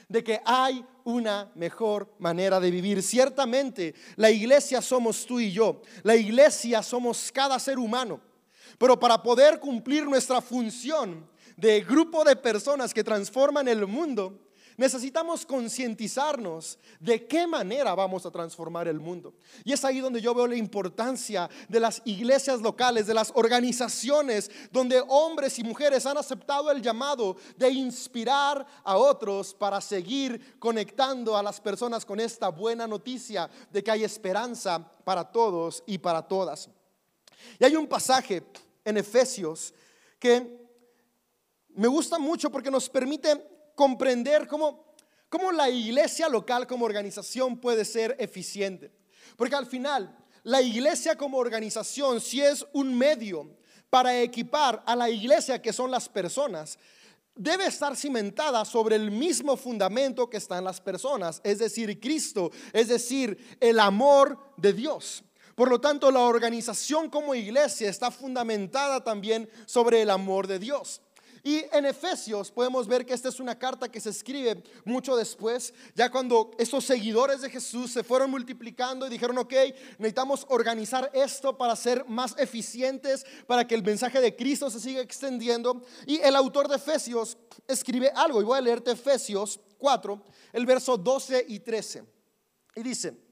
de 0.07 0.23
que 0.23 0.41
hay 0.45 0.85
una 1.03 1.51
mejor 1.55 2.13
manera 2.19 2.59
de 2.59 2.71
vivir. 2.71 3.01
Ciertamente, 3.01 3.95
la 4.15 4.31
iglesia 4.31 4.81
somos 4.81 5.25
tú 5.25 5.39
y 5.39 5.51
yo. 5.51 5.81
La 6.03 6.15
iglesia 6.15 6.81
somos 6.81 7.31
cada 7.31 7.59
ser 7.59 7.77
humano. 7.77 8.21
Pero 8.77 8.99
para 8.99 9.21
poder 9.21 9.59
cumplir 9.59 10.05
nuestra 10.05 10.41
función 10.41 11.27
de 11.55 11.81
grupo 11.81 12.23
de 12.23 12.35
personas 12.35 12.93
que 12.93 13.03
transforman 13.03 13.67
el 13.67 13.87
mundo, 13.87 14.46
necesitamos 14.77 15.43
concientizarnos 15.45 16.77
de 16.99 17.25
qué 17.25 17.47
manera 17.47 17.95
vamos 17.95 18.25
a 18.25 18.31
transformar 18.31 18.87
el 18.87 18.99
mundo. 18.99 19.33
Y 19.65 19.73
es 19.73 19.83
ahí 19.83 19.99
donde 19.99 20.21
yo 20.21 20.35
veo 20.35 20.45
la 20.45 20.55
importancia 20.55 21.49
de 21.67 21.79
las 21.79 22.01
iglesias 22.05 22.61
locales, 22.61 23.07
de 23.07 23.15
las 23.15 23.31
organizaciones 23.33 24.51
donde 24.71 25.03
hombres 25.07 25.57
y 25.57 25.63
mujeres 25.63 26.05
han 26.05 26.17
aceptado 26.17 26.71
el 26.71 26.81
llamado 26.81 27.37
de 27.57 27.69
inspirar 27.71 28.65
a 28.83 28.95
otros 28.95 29.53
para 29.55 29.81
seguir 29.81 30.57
conectando 30.59 31.35
a 31.35 31.43
las 31.43 31.59
personas 31.59 32.05
con 32.05 32.19
esta 32.19 32.49
buena 32.49 32.87
noticia 32.87 33.49
de 33.71 33.83
que 33.83 33.91
hay 33.91 34.03
esperanza 34.03 34.79
para 35.03 35.23
todos 35.23 35.83
y 35.87 35.97
para 35.97 36.21
todas. 36.21 36.69
Y 37.59 37.65
hay 37.65 37.75
un 37.75 37.87
pasaje 37.87 38.43
en 38.85 38.97
Efesios 38.97 39.73
que 40.19 40.67
me 41.69 41.87
gusta 41.87 42.19
mucho 42.19 42.51
porque 42.51 42.71
nos 42.71 42.89
permite 42.89 43.56
comprender 43.77 44.47
cómo, 44.47 44.83
cómo 45.29 45.51
la 45.51 45.69
iglesia 45.69 46.27
local 46.27 46.65
como 46.65 46.83
organización 46.83 47.59
puede 47.59 47.85
ser 47.85 48.15
eficiente. 48.19 48.91
Porque 49.37 49.55
al 49.55 49.67
final, 49.67 50.17
la 50.41 50.63
iglesia 50.63 51.15
como 51.15 51.37
organización, 51.37 52.19
si 52.19 52.41
es 52.41 52.65
un 52.73 52.97
medio 52.97 53.55
para 53.91 54.19
equipar 54.19 54.81
a 54.83 54.95
la 54.95 55.11
iglesia 55.11 55.61
que 55.61 55.71
son 55.71 55.91
las 55.91 56.09
personas, 56.09 56.79
debe 57.35 57.67
estar 57.67 57.95
cimentada 57.95 58.65
sobre 58.65 58.95
el 58.95 59.11
mismo 59.11 59.55
fundamento 59.55 60.27
que 60.27 60.37
están 60.37 60.63
las 60.63 60.81
personas, 60.81 61.39
es 61.43 61.59
decir, 61.59 61.99
Cristo, 61.99 62.49
es 62.73 62.87
decir, 62.87 63.57
el 63.59 63.79
amor 63.79 64.39
de 64.57 64.73
Dios. 64.73 65.23
Por 65.53 65.69
lo 65.69 65.79
tanto, 65.79 66.09
la 66.09 66.21
organización 66.21 67.11
como 67.11 67.35
iglesia 67.35 67.89
está 67.89 68.09
fundamentada 68.09 69.03
también 69.03 69.47
sobre 69.67 70.01
el 70.01 70.09
amor 70.09 70.47
de 70.47 70.57
Dios. 70.57 71.01
Y 71.43 71.63
en 71.71 71.85
Efesios 71.85 72.51
podemos 72.51 72.87
ver 72.87 73.05
que 73.05 73.13
esta 73.13 73.29
es 73.29 73.39
una 73.39 73.57
carta 73.57 73.89
que 73.89 73.99
se 73.99 74.09
escribe 74.09 74.63
mucho 74.85 75.15
después, 75.15 75.73
ya 75.95 76.09
cuando 76.09 76.51
estos 76.57 76.85
seguidores 76.85 77.41
de 77.41 77.49
Jesús 77.49 77.91
se 77.91 78.03
fueron 78.03 78.31
multiplicando 78.31 79.05
y 79.05 79.09
dijeron, 79.09 79.37
ok, 79.37 79.53
necesitamos 79.97 80.45
organizar 80.49 81.11
esto 81.13 81.57
para 81.57 81.75
ser 81.75 82.05
más 82.07 82.35
eficientes, 82.37 83.25
para 83.45 83.67
que 83.67 83.75
el 83.75 83.83
mensaje 83.83 84.19
de 84.19 84.35
Cristo 84.35 84.69
se 84.69 84.79
siga 84.79 85.01
extendiendo. 85.01 85.81
Y 86.05 86.17
el 86.17 86.35
autor 86.35 86.67
de 86.67 86.75
Efesios 86.75 87.37
escribe 87.67 88.11
algo, 88.15 88.41
y 88.41 88.45
voy 88.45 88.57
a 88.57 88.61
leerte 88.61 88.91
Efesios 88.91 89.59
4, 89.77 90.23
el 90.53 90.65
verso 90.65 90.97
12 90.97 91.45
y 91.47 91.59
13. 91.59 92.03
Y 92.75 92.83
dice, 92.83 93.26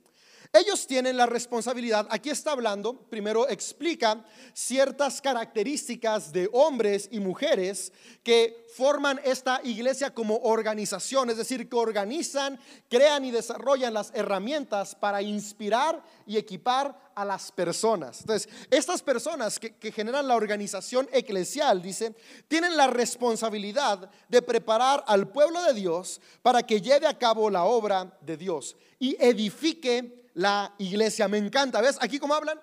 ellos 0.56 0.88
tienen 0.88 1.18
la 1.18 1.26
responsabilidad, 1.26 2.08
aquí 2.10 2.30
está 2.30 2.52
hablando, 2.52 2.94
primero 2.94 3.48
explica 3.50 4.24
ciertas 4.54 5.22
características 5.22 6.32
de 6.32 6.50
hombres 6.54 7.10
y 7.12 7.20
mujeres 7.20 7.92
que 8.24 8.66
forman 8.76 9.20
esta 9.24 9.60
iglesia 9.64 10.14
como 10.14 10.38
organización, 10.38 11.30
es 11.30 11.38
decir, 11.38 11.68
que 11.68 11.76
organizan, 11.76 12.60
crean 12.90 13.26
y 13.26 13.32
desarrollan 13.32 13.94
las 13.94 14.12
herramientas 14.14 14.96
para 14.96 15.22
inspirar 15.22 16.02
y 16.26 16.38
equipar 16.38 16.98
a 17.16 17.26
las 17.26 17.52
personas. 17.52 18.22
Entonces, 18.22 18.50
estas 18.72 19.02
personas 19.02 19.60
que, 19.60 19.92
generan 19.92 20.28
la 20.28 20.36
organización 20.36 21.08
eclesial, 21.12 21.82
dice, 21.82 22.16
tienen 22.48 22.78
la 22.78 22.88
responsabilidad 22.88 24.10
de 24.30 24.42
preparar 24.42 25.04
al 25.08 25.30
pueblo 25.30 25.62
de 25.64 25.74
Dios 25.74 26.22
para 26.42 26.64
que 26.64 26.82
lleve 26.82 27.08
a 27.08 27.18
cabo 27.18 27.50
la 27.50 27.66
obra 27.66 28.18
de 28.22 28.38
Dios 28.38 28.76
y 29.00 29.16
edifique 29.20 30.25
la 30.36 30.74
iglesia. 30.78 31.28
Me 31.28 31.40
encanta, 31.40 31.82
¿ves? 31.82 31.98
Aquí 32.00 32.20
como 32.20 32.36
hablan, 32.36 32.60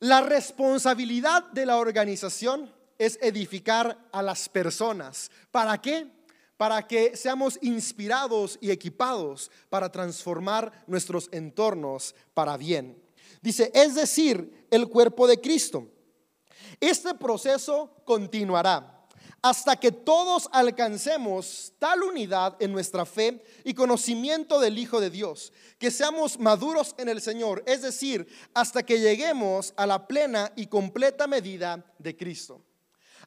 la 0.00 0.20
responsabilidad 0.20 1.44
de 1.52 1.64
la 1.64 1.76
organización 1.76 2.72
es 2.98 3.18
edificar 3.22 4.08
a 4.10 4.22
las 4.22 4.48
personas. 4.48 5.30
¿Para 5.50 5.80
qué? 5.80 6.08
Para 6.56 6.86
que 6.86 7.16
seamos 7.16 7.58
inspirados 7.62 8.58
y 8.60 8.70
equipados 8.70 9.50
para 9.68 9.90
transformar 9.90 10.84
nuestros 10.86 11.28
entornos 11.32 12.14
para 12.34 12.56
bien. 12.56 13.00
Dice, 13.40 13.70
es 13.74 13.94
decir, 13.94 14.66
el 14.70 14.88
cuerpo 14.88 15.26
de 15.26 15.40
Cristo. 15.40 15.88
Este 16.80 17.14
proceso 17.14 18.02
continuará 18.04 19.01
hasta 19.42 19.74
que 19.76 19.90
todos 19.90 20.48
alcancemos 20.52 21.72
tal 21.80 22.04
unidad 22.04 22.56
en 22.60 22.72
nuestra 22.72 23.04
fe 23.04 23.44
y 23.64 23.74
conocimiento 23.74 24.60
del 24.60 24.78
Hijo 24.78 25.00
de 25.00 25.10
Dios, 25.10 25.52
que 25.78 25.90
seamos 25.90 26.38
maduros 26.38 26.94
en 26.96 27.08
el 27.08 27.20
Señor, 27.20 27.64
es 27.66 27.82
decir, 27.82 28.28
hasta 28.54 28.84
que 28.84 29.00
lleguemos 29.00 29.74
a 29.76 29.84
la 29.84 30.06
plena 30.06 30.52
y 30.54 30.66
completa 30.68 31.26
medida 31.26 31.84
de 31.98 32.16
Cristo. 32.16 32.62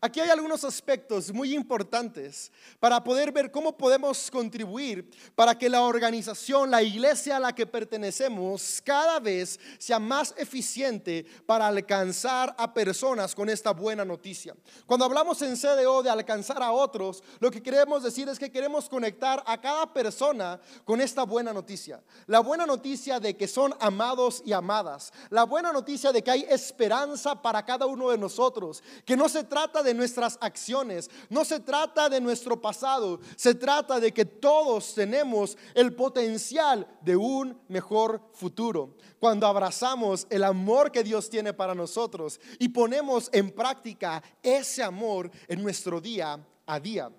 Aquí 0.01 0.19
hay 0.19 0.29
algunos 0.29 0.63
aspectos 0.63 1.31
muy 1.31 1.53
importantes 1.53 2.51
para 2.79 3.03
poder 3.03 3.31
ver 3.31 3.51
cómo 3.51 3.77
podemos 3.77 4.29
contribuir 4.29 5.09
para 5.35 5.57
que 5.57 5.69
la 5.69 5.81
organización, 5.81 6.69
la 6.69 6.83
iglesia 6.83 7.37
a 7.37 7.39
la 7.39 7.55
que 7.55 7.65
pertenecemos, 7.65 8.81
cada 8.83 9.19
vez 9.19 9.59
sea 9.77 9.99
más 9.99 10.33
eficiente 10.37 11.25
para 11.45 11.67
alcanzar 11.67 12.53
a 12.57 12.73
personas 12.73 13.33
con 13.33 13.49
esta 13.49 13.71
buena 13.71 14.03
noticia. 14.03 14.55
Cuando 14.85 15.05
hablamos 15.05 15.41
en 15.41 15.55
CDO 15.55 16.03
de 16.03 16.09
alcanzar 16.09 16.61
a 16.61 16.71
otros, 16.71 17.23
lo 17.39 17.51
que 17.51 17.63
queremos 17.63 18.03
decir 18.03 18.27
es 18.29 18.39
que 18.39 18.51
queremos 18.51 18.89
conectar 18.89 19.43
a 19.45 19.59
cada 19.59 19.91
persona 19.93 20.59
con 20.83 21.01
esta 21.01 21.23
buena 21.23 21.53
noticia. 21.53 22.01
La 22.27 22.39
buena 22.39 22.65
noticia 22.65 23.19
de 23.19 23.35
que 23.35 23.47
son 23.47 23.73
amados 23.79 24.41
y 24.45 24.53
amadas. 24.53 25.13
La 25.29 25.43
buena 25.43 25.71
noticia 25.71 26.11
de 26.11 26.23
que 26.23 26.31
hay 26.31 26.45
esperanza 26.49 27.41
para 27.41 27.65
cada 27.65 27.85
uno 27.85 28.09
de 28.09 28.17
nosotros. 28.17 28.83
Que 29.05 29.17
no 29.17 29.29
se 29.29 29.43
trata 29.43 29.83
de 29.85 29.93
nuestras 29.93 30.37
acciones, 30.41 31.09
no 31.29 31.45
se 31.45 31.61
trata 31.61 32.09
de 32.09 32.19
nuestro 32.19 32.59
pasado, 32.59 33.21
se 33.37 33.55
trata 33.55 34.01
de 34.01 34.11
que 34.11 34.25
todos 34.25 34.93
tenemos 34.93 35.57
el 35.73 35.95
potencial 35.95 36.85
de 37.01 37.15
un 37.15 37.57
mejor 37.69 38.21
futuro. 38.33 38.97
Cuando 39.19 39.47
abrazamos 39.47 40.27
el 40.29 40.43
amor 40.43 40.91
que 40.91 41.03
Dios 41.03 41.29
tiene 41.29 41.53
para 41.53 41.73
nosotros 41.73 42.41
y 42.59 42.67
ponemos 42.67 43.29
en 43.31 43.51
práctica 43.51 44.21
ese 44.43 44.83
amor 44.83 45.31
en 45.47 45.63
nuestro 45.63 46.01
día 46.01 46.45
a 46.65 46.79
día. 46.79 47.09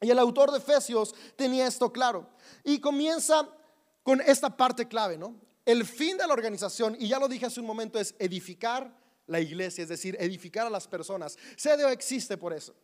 Y 0.00 0.10
el 0.10 0.18
autor 0.18 0.50
de 0.50 0.58
Efesios 0.58 1.14
tenía 1.36 1.66
esto 1.66 1.92
claro. 1.92 2.28
Y 2.64 2.78
comienza 2.78 3.48
con 4.02 4.20
esta 4.20 4.56
parte 4.56 4.86
clave, 4.86 5.18
¿no? 5.18 5.34
El 5.64 5.84
fin 5.84 6.16
de 6.16 6.26
la 6.26 6.32
organización, 6.32 6.96
y 6.98 7.08
ya 7.08 7.18
lo 7.18 7.26
dije 7.26 7.46
hace 7.46 7.60
un 7.60 7.66
momento, 7.66 7.98
es 7.98 8.14
edificar 8.18 8.96
la 9.26 9.40
iglesia, 9.40 9.82
es 9.82 9.88
decir, 9.88 10.16
edificar 10.20 10.66
a 10.66 10.70
las 10.70 10.86
personas. 10.86 11.36
CDO 11.56 11.88
existe 11.88 12.36
por 12.36 12.52
eso. 12.52 12.74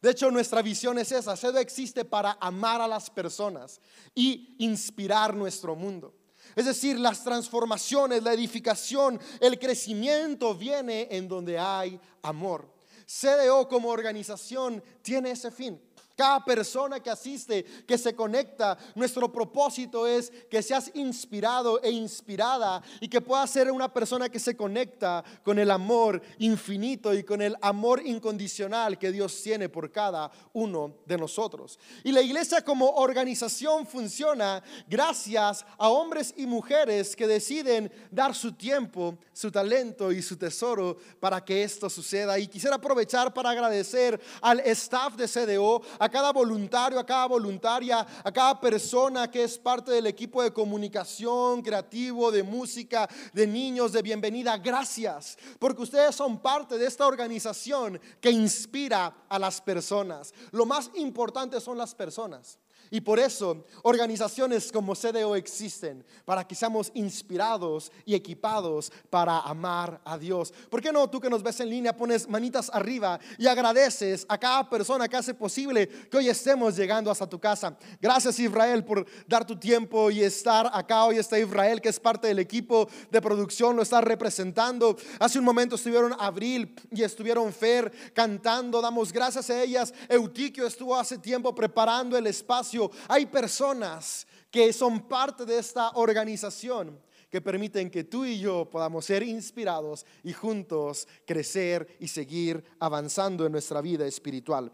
De 0.00 0.10
hecho, 0.10 0.30
nuestra 0.30 0.62
visión 0.62 0.98
es 0.98 1.12
esa. 1.12 1.36
CDO 1.36 1.58
existe 1.58 2.04
para 2.04 2.36
amar 2.40 2.80
a 2.80 2.88
las 2.88 3.08
personas 3.08 3.80
y 4.14 4.56
inspirar 4.58 5.34
nuestro 5.34 5.76
mundo. 5.76 6.14
Es 6.56 6.66
decir, 6.66 6.98
las 6.98 7.22
transformaciones, 7.22 8.22
la 8.22 8.32
edificación, 8.32 9.20
el 9.40 9.58
crecimiento 9.58 10.54
viene 10.54 11.06
en 11.10 11.28
donde 11.28 11.58
hay 11.58 12.00
amor. 12.22 12.68
CDO 13.06 13.68
como 13.68 13.90
organización 13.90 14.82
tiene 15.02 15.30
ese 15.30 15.50
fin. 15.50 15.80
Cada 16.22 16.44
persona 16.44 17.00
que 17.00 17.10
asiste, 17.10 17.64
que 17.84 17.98
se 17.98 18.14
conecta, 18.14 18.78
nuestro 18.94 19.32
propósito 19.32 20.06
es 20.06 20.30
que 20.48 20.62
seas 20.62 20.88
inspirado 20.94 21.82
e 21.82 21.90
inspirada 21.90 22.80
y 23.00 23.08
que 23.08 23.20
puedas 23.20 23.50
ser 23.50 23.72
una 23.72 23.92
persona 23.92 24.28
que 24.28 24.38
se 24.38 24.56
conecta 24.56 25.24
con 25.42 25.58
el 25.58 25.68
amor 25.68 26.22
infinito 26.38 27.12
y 27.12 27.24
con 27.24 27.42
el 27.42 27.56
amor 27.60 28.06
incondicional 28.06 29.00
que 29.00 29.10
Dios 29.10 29.42
tiene 29.42 29.68
por 29.68 29.90
cada 29.90 30.30
uno 30.52 30.94
de 31.06 31.18
nosotros. 31.18 31.76
Y 32.04 32.12
la 32.12 32.22
iglesia 32.22 32.62
como 32.62 32.88
organización 32.90 33.84
funciona 33.84 34.62
gracias 34.86 35.66
a 35.76 35.88
hombres 35.88 36.34
y 36.36 36.46
mujeres 36.46 37.16
que 37.16 37.26
deciden 37.26 37.90
dar 38.12 38.32
su 38.36 38.52
tiempo, 38.52 39.18
su 39.32 39.50
talento 39.50 40.12
y 40.12 40.22
su 40.22 40.36
tesoro 40.36 40.98
para 41.18 41.44
que 41.44 41.64
esto 41.64 41.90
suceda. 41.90 42.38
Y 42.38 42.46
quisiera 42.46 42.76
aprovechar 42.76 43.34
para 43.34 43.50
agradecer 43.50 44.20
al 44.40 44.60
staff 44.60 45.16
de 45.16 45.26
CDO, 45.26 45.82
a 45.98 46.11
cada 46.12 46.30
voluntario, 46.30 47.00
a 47.00 47.04
cada 47.04 47.26
voluntaria, 47.26 48.06
a 48.22 48.30
cada 48.30 48.60
persona 48.60 49.28
que 49.28 49.42
es 49.42 49.58
parte 49.58 49.90
del 49.90 50.06
equipo 50.06 50.42
de 50.42 50.52
comunicación, 50.52 51.62
creativo, 51.62 52.30
de 52.30 52.44
música, 52.44 53.08
de 53.32 53.46
niños, 53.48 53.90
de 53.90 54.02
bienvenida. 54.02 54.56
Gracias, 54.58 55.36
porque 55.58 55.82
ustedes 55.82 56.14
son 56.14 56.38
parte 56.38 56.78
de 56.78 56.86
esta 56.86 57.06
organización 57.06 58.00
que 58.20 58.30
inspira 58.30 59.12
a 59.28 59.38
las 59.38 59.60
personas. 59.60 60.32
Lo 60.52 60.66
más 60.66 60.90
importante 60.94 61.60
son 61.60 61.78
las 61.78 61.94
personas. 61.94 62.58
Y 62.90 63.00
por 63.00 63.18
eso 63.18 63.64
organizaciones 63.82 64.70
como 64.70 64.94
CDO 64.94 65.36
existen, 65.36 66.04
para 66.24 66.46
que 66.46 66.54
seamos 66.54 66.90
inspirados 66.94 67.90
y 68.04 68.14
equipados 68.14 68.92
para 69.10 69.40
amar 69.40 70.00
a 70.04 70.18
Dios. 70.18 70.52
¿Por 70.70 70.82
qué 70.82 70.92
no 70.92 71.08
tú 71.08 71.20
que 71.20 71.30
nos 71.30 71.42
ves 71.42 71.60
en 71.60 71.70
línea 71.70 71.96
pones 71.96 72.28
manitas 72.28 72.70
arriba 72.72 73.18
y 73.38 73.46
agradeces 73.46 74.26
a 74.28 74.38
cada 74.38 74.68
persona 74.68 75.08
que 75.08 75.16
hace 75.16 75.34
posible 75.34 75.88
que 75.88 76.16
hoy 76.16 76.28
estemos 76.28 76.76
llegando 76.76 77.10
hasta 77.10 77.28
tu 77.28 77.38
casa? 77.38 77.76
Gracias 78.00 78.38
Israel 78.38 78.84
por 78.84 79.06
dar 79.26 79.46
tu 79.46 79.56
tiempo 79.56 80.10
y 80.10 80.22
estar 80.22 80.70
acá. 80.72 81.04
Hoy 81.04 81.18
está 81.18 81.38
Israel 81.38 81.80
que 81.80 81.88
es 81.88 82.00
parte 82.00 82.28
del 82.28 82.38
equipo 82.38 82.88
de 83.10 83.20
producción, 83.20 83.76
lo 83.76 83.82
está 83.82 84.00
representando. 84.00 84.96
Hace 85.18 85.38
un 85.38 85.44
momento 85.44 85.76
estuvieron 85.76 86.14
Abril 86.18 86.74
y 86.90 87.02
estuvieron 87.02 87.52
Fer 87.52 87.92
cantando. 88.12 88.80
Damos 88.80 89.12
gracias 89.12 89.48
a 89.50 89.62
ellas. 89.62 89.92
Eutiquio 90.08 90.66
estuvo 90.66 90.96
hace 90.96 91.18
tiempo 91.18 91.54
preparando 91.54 92.16
el 92.16 92.26
espacio 92.26 92.71
hay 93.08 93.26
personas 93.26 94.26
que 94.50 94.72
son 94.72 95.08
parte 95.08 95.44
de 95.44 95.58
esta 95.58 95.90
organización 95.90 97.00
que 97.30 97.40
permiten 97.40 97.90
que 97.90 98.04
tú 98.04 98.26
y 98.26 98.38
yo 98.38 98.68
podamos 98.68 99.06
ser 99.06 99.22
inspirados 99.22 100.04
y 100.22 100.34
juntos 100.34 101.08
crecer 101.26 101.96
y 101.98 102.08
seguir 102.08 102.62
avanzando 102.78 103.46
en 103.46 103.52
nuestra 103.52 103.80
vida 103.80 104.06
espiritual. 104.06 104.70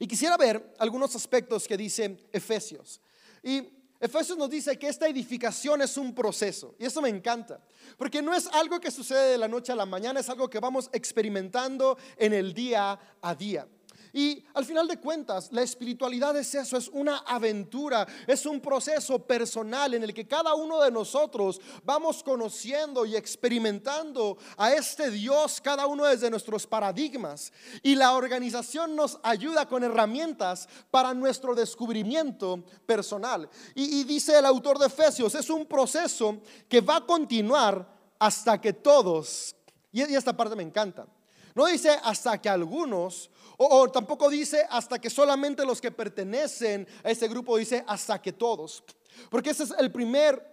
Y 0.00 0.08
quisiera 0.08 0.36
ver 0.36 0.74
algunos 0.78 1.14
aspectos 1.14 1.68
que 1.68 1.76
dice 1.76 2.26
Efesios. 2.32 3.00
Y 3.40 3.62
Efesios 4.00 4.36
nos 4.36 4.50
dice 4.50 4.76
que 4.78 4.88
esta 4.88 5.06
edificación 5.06 5.80
es 5.80 5.96
un 5.96 6.14
proceso. 6.14 6.74
Y 6.78 6.86
eso 6.86 7.00
me 7.00 7.08
encanta. 7.08 7.62
Porque 7.96 8.20
no 8.20 8.34
es 8.34 8.48
algo 8.48 8.80
que 8.80 8.90
sucede 8.90 9.30
de 9.30 9.38
la 9.38 9.48
noche 9.48 9.72
a 9.72 9.76
la 9.76 9.86
mañana, 9.86 10.20
es 10.20 10.28
algo 10.28 10.50
que 10.50 10.58
vamos 10.58 10.90
experimentando 10.92 11.96
en 12.16 12.32
el 12.32 12.52
día 12.52 12.98
a 13.22 13.34
día. 13.34 13.66
Y 14.14 14.44
al 14.54 14.64
final 14.64 14.86
de 14.86 15.00
cuentas, 15.00 15.48
la 15.50 15.62
espiritualidad 15.62 16.36
es 16.36 16.54
eso, 16.54 16.76
es 16.76 16.86
una 16.86 17.18
aventura, 17.26 18.06
es 18.28 18.46
un 18.46 18.60
proceso 18.60 19.18
personal 19.18 19.92
en 19.92 20.04
el 20.04 20.14
que 20.14 20.28
cada 20.28 20.54
uno 20.54 20.80
de 20.80 20.92
nosotros 20.92 21.60
vamos 21.82 22.22
conociendo 22.22 23.04
y 23.04 23.16
experimentando 23.16 24.38
a 24.56 24.72
este 24.72 25.10
Dios, 25.10 25.60
cada 25.60 25.88
uno 25.88 26.04
desde 26.04 26.30
nuestros 26.30 26.64
paradigmas. 26.64 27.52
Y 27.82 27.96
la 27.96 28.12
organización 28.14 28.94
nos 28.94 29.18
ayuda 29.20 29.66
con 29.66 29.82
herramientas 29.82 30.68
para 30.92 31.12
nuestro 31.12 31.56
descubrimiento 31.56 32.62
personal. 32.86 33.50
Y, 33.74 34.04
dice 34.04 34.38
el 34.38 34.46
autor 34.46 34.78
de 34.78 34.86
Efesios, 34.86 35.34
es 35.34 35.50
un 35.50 35.66
proceso 35.66 36.40
que 36.68 36.80
va 36.80 36.98
a 36.98 37.06
continuar 37.06 37.84
hasta 38.20 38.60
que 38.60 38.72
todos, 38.72 39.56
y 39.90 40.02
esta 40.02 40.36
parte 40.36 40.54
me 40.54 40.62
encanta, 40.62 41.04
no 41.54 41.66
dice 41.66 41.98
hasta 42.02 42.40
que 42.40 42.48
algunos 42.48 43.30
o, 43.56 43.88
tampoco 43.90 44.28
dice 44.28 44.66
hasta 44.68 44.98
que 44.98 45.10
solamente 45.10 45.64
los 45.64 45.80
que 45.80 45.90
pertenecen 45.90 46.86
a 47.02 47.10
ese 47.10 47.28
grupo, 47.28 47.56
dice 47.56 47.84
hasta 47.86 48.20
que 48.20 48.32
todos. 48.32 48.82
Porque 49.30 49.50
ese 49.50 49.64
es 49.64 49.74
el 49.78 49.92
primer 49.92 50.44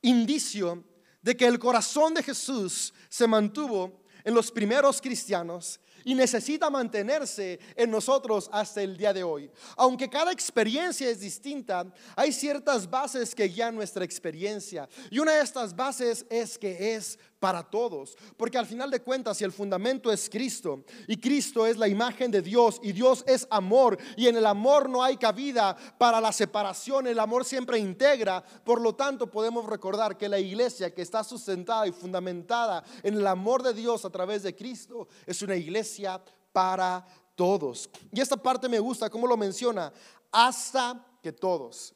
indicio 0.00 0.82
de 1.20 1.36
que 1.36 1.46
el 1.46 1.58
corazón 1.58 2.14
de 2.14 2.22
Jesús 2.22 2.92
se 3.08 3.26
mantuvo 3.26 4.04
en 4.24 4.34
los 4.34 4.50
primeros 4.50 5.00
cristianos 5.00 5.80
y 6.04 6.14
necesita 6.14 6.68
mantenerse 6.68 7.58
en 7.74 7.90
nosotros 7.90 8.48
hasta 8.52 8.82
el 8.82 8.96
día 8.96 9.12
de 9.12 9.22
hoy. 9.22 9.50
Aunque 9.76 10.08
cada 10.08 10.32
experiencia 10.32 11.08
es 11.08 11.20
distinta, 11.20 11.86
hay 12.14 12.32
ciertas 12.32 12.88
bases 12.88 13.34
que 13.34 13.44
guían 13.44 13.74
nuestra 13.74 14.04
experiencia. 14.04 14.88
Y 15.10 15.18
una 15.18 15.32
de 15.32 15.42
estas 15.42 15.74
bases 15.74 16.26
es 16.28 16.58
que 16.58 16.94
es 16.94 17.18
para 17.44 17.62
todos. 17.62 18.16
Porque 18.38 18.56
al 18.56 18.64
final 18.64 18.90
de 18.90 19.02
cuentas, 19.02 19.36
si 19.36 19.44
el 19.44 19.52
fundamento 19.52 20.10
es 20.10 20.30
Cristo 20.30 20.82
y 21.06 21.18
Cristo 21.18 21.66
es 21.66 21.76
la 21.76 21.86
imagen 21.86 22.30
de 22.30 22.40
Dios 22.40 22.80
y 22.82 22.92
Dios 22.92 23.22
es 23.26 23.46
amor 23.50 23.98
y 24.16 24.28
en 24.28 24.38
el 24.38 24.46
amor 24.46 24.88
no 24.88 25.02
hay 25.02 25.18
cabida 25.18 25.76
para 25.98 26.22
la 26.22 26.32
separación, 26.32 27.06
el 27.06 27.18
amor 27.18 27.44
siempre 27.44 27.78
integra. 27.78 28.42
Por 28.42 28.80
lo 28.80 28.94
tanto, 28.94 29.30
podemos 29.30 29.66
recordar 29.66 30.16
que 30.16 30.26
la 30.26 30.38
iglesia 30.38 30.94
que 30.94 31.02
está 31.02 31.22
sustentada 31.22 31.86
y 31.86 31.92
fundamentada 31.92 32.82
en 33.02 33.12
el 33.12 33.26
amor 33.26 33.62
de 33.62 33.74
Dios 33.74 34.06
a 34.06 34.10
través 34.10 34.42
de 34.42 34.56
Cristo 34.56 35.06
es 35.26 35.42
una 35.42 35.54
iglesia 35.54 36.22
para 36.50 37.04
todos. 37.34 37.90
Y 38.10 38.22
esta 38.22 38.38
parte 38.38 38.70
me 38.70 38.78
gusta, 38.78 39.10
como 39.10 39.26
lo 39.26 39.36
menciona, 39.36 39.92
hasta 40.32 41.06
que 41.22 41.30
todos. 41.30 41.92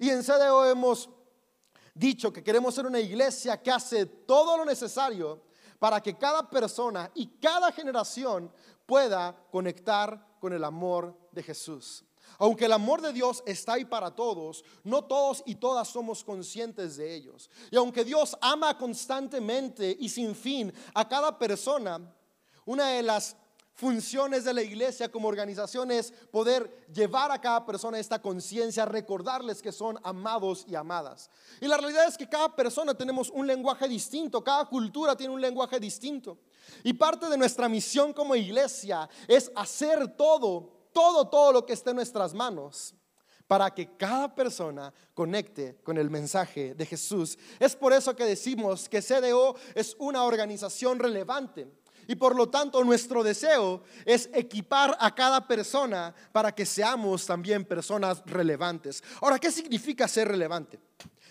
Y 0.00 0.10
en 0.10 0.24
CDO 0.24 0.68
hemos 0.68 1.08
dicho 1.98 2.32
que 2.32 2.44
queremos 2.44 2.74
ser 2.74 2.86
una 2.86 3.00
iglesia 3.00 3.60
que 3.60 3.70
hace 3.70 4.06
todo 4.06 4.56
lo 4.56 4.64
necesario 4.64 5.42
para 5.78 6.00
que 6.00 6.16
cada 6.16 6.48
persona 6.48 7.10
y 7.14 7.26
cada 7.38 7.72
generación 7.72 8.52
pueda 8.86 9.36
conectar 9.50 10.38
con 10.40 10.52
el 10.52 10.64
amor 10.64 11.16
de 11.32 11.42
Jesús. 11.42 12.04
Aunque 12.38 12.66
el 12.66 12.72
amor 12.72 13.00
de 13.00 13.12
Dios 13.12 13.42
está 13.46 13.74
ahí 13.74 13.84
para 13.84 14.14
todos, 14.14 14.64
no 14.84 15.04
todos 15.04 15.42
y 15.46 15.56
todas 15.56 15.88
somos 15.88 16.22
conscientes 16.22 16.96
de 16.96 17.14
ellos. 17.14 17.50
Y 17.70 17.76
aunque 17.76 18.04
Dios 18.04 18.36
ama 18.40 18.78
constantemente 18.78 19.96
y 19.98 20.08
sin 20.08 20.34
fin 20.34 20.72
a 20.94 21.08
cada 21.08 21.36
persona, 21.36 22.00
una 22.64 22.90
de 22.90 23.02
las 23.02 23.36
funciones 23.78 24.42
de 24.42 24.52
la 24.52 24.60
iglesia 24.60 25.08
como 25.08 25.28
organización 25.28 25.92
es 25.92 26.10
poder 26.32 26.84
llevar 26.92 27.30
a 27.30 27.40
cada 27.40 27.64
persona 27.64 28.00
esta 28.00 28.20
conciencia, 28.20 28.84
recordarles 28.84 29.62
que 29.62 29.70
son 29.70 29.96
amados 30.02 30.64
y 30.66 30.74
amadas. 30.74 31.30
Y 31.60 31.68
la 31.68 31.76
realidad 31.76 32.08
es 32.08 32.18
que 32.18 32.28
cada 32.28 32.56
persona 32.56 32.92
tenemos 32.92 33.30
un 33.30 33.46
lenguaje 33.46 33.86
distinto, 33.86 34.42
cada 34.42 34.64
cultura 34.64 35.16
tiene 35.16 35.32
un 35.32 35.40
lenguaje 35.40 35.78
distinto. 35.78 36.38
Y 36.82 36.92
parte 36.94 37.28
de 37.28 37.38
nuestra 37.38 37.68
misión 37.68 38.12
como 38.12 38.34
iglesia 38.34 39.08
es 39.28 39.48
hacer 39.54 40.16
todo, 40.16 40.88
todo, 40.92 41.28
todo 41.28 41.52
lo 41.52 41.64
que 41.64 41.74
esté 41.74 41.90
en 41.90 41.96
nuestras 41.96 42.34
manos 42.34 42.96
para 43.46 43.72
que 43.72 43.96
cada 43.96 44.34
persona 44.34 44.92
conecte 45.14 45.78
con 45.84 45.98
el 45.98 46.10
mensaje 46.10 46.74
de 46.74 46.84
Jesús. 46.84 47.38
Es 47.60 47.76
por 47.76 47.92
eso 47.92 48.16
que 48.16 48.24
decimos 48.24 48.88
que 48.88 49.00
CDO 49.00 49.54
es 49.76 49.94
una 50.00 50.24
organización 50.24 50.98
relevante. 50.98 51.68
Y 52.08 52.16
por 52.16 52.34
lo 52.34 52.48
tanto 52.48 52.82
nuestro 52.82 53.22
deseo 53.22 53.82
es 54.06 54.30
equipar 54.32 54.96
a 54.98 55.14
cada 55.14 55.46
persona 55.46 56.14
para 56.32 56.52
que 56.52 56.64
seamos 56.64 57.26
también 57.26 57.66
personas 57.66 58.22
relevantes. 58.24 59.04
Ahora, 59.20 59.38
¿qué 59.38 59.52
significa 59.52 60.08
ser 60.08 60.26
relevante? 60.28 60.80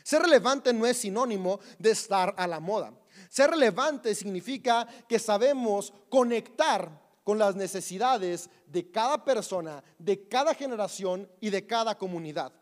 Ser 0.03 0.21
relevante 0.21 0.71
no 0.71 0.85
es 0.85 0.97
sinónimo 0.97 1.59
de 1.79 1.91
estar 1.91 2.33
a 2.37 2.45
la 2.45 2.59
moda. 2.59 2.93
Ser 3.27 3.49
relevante 3.49 4.13
significa 4.13 4.87
que 5.09 5.17
sabemos 5.17 5.91
conectar 6.09 7.01
con 7.23 7.39
las 7.39 7.55
necesidades 7.55 8.47
de 8.67 8.91
cada 8.91 9.25
persona, 9.25 9.83
de 9.97 10.27
cada 10.27 10.53
generación 10.53 11.27
y 11.41 11.49
de 11.49 11.65
cada 11.65 11.97
comunidad. 11.97 12.53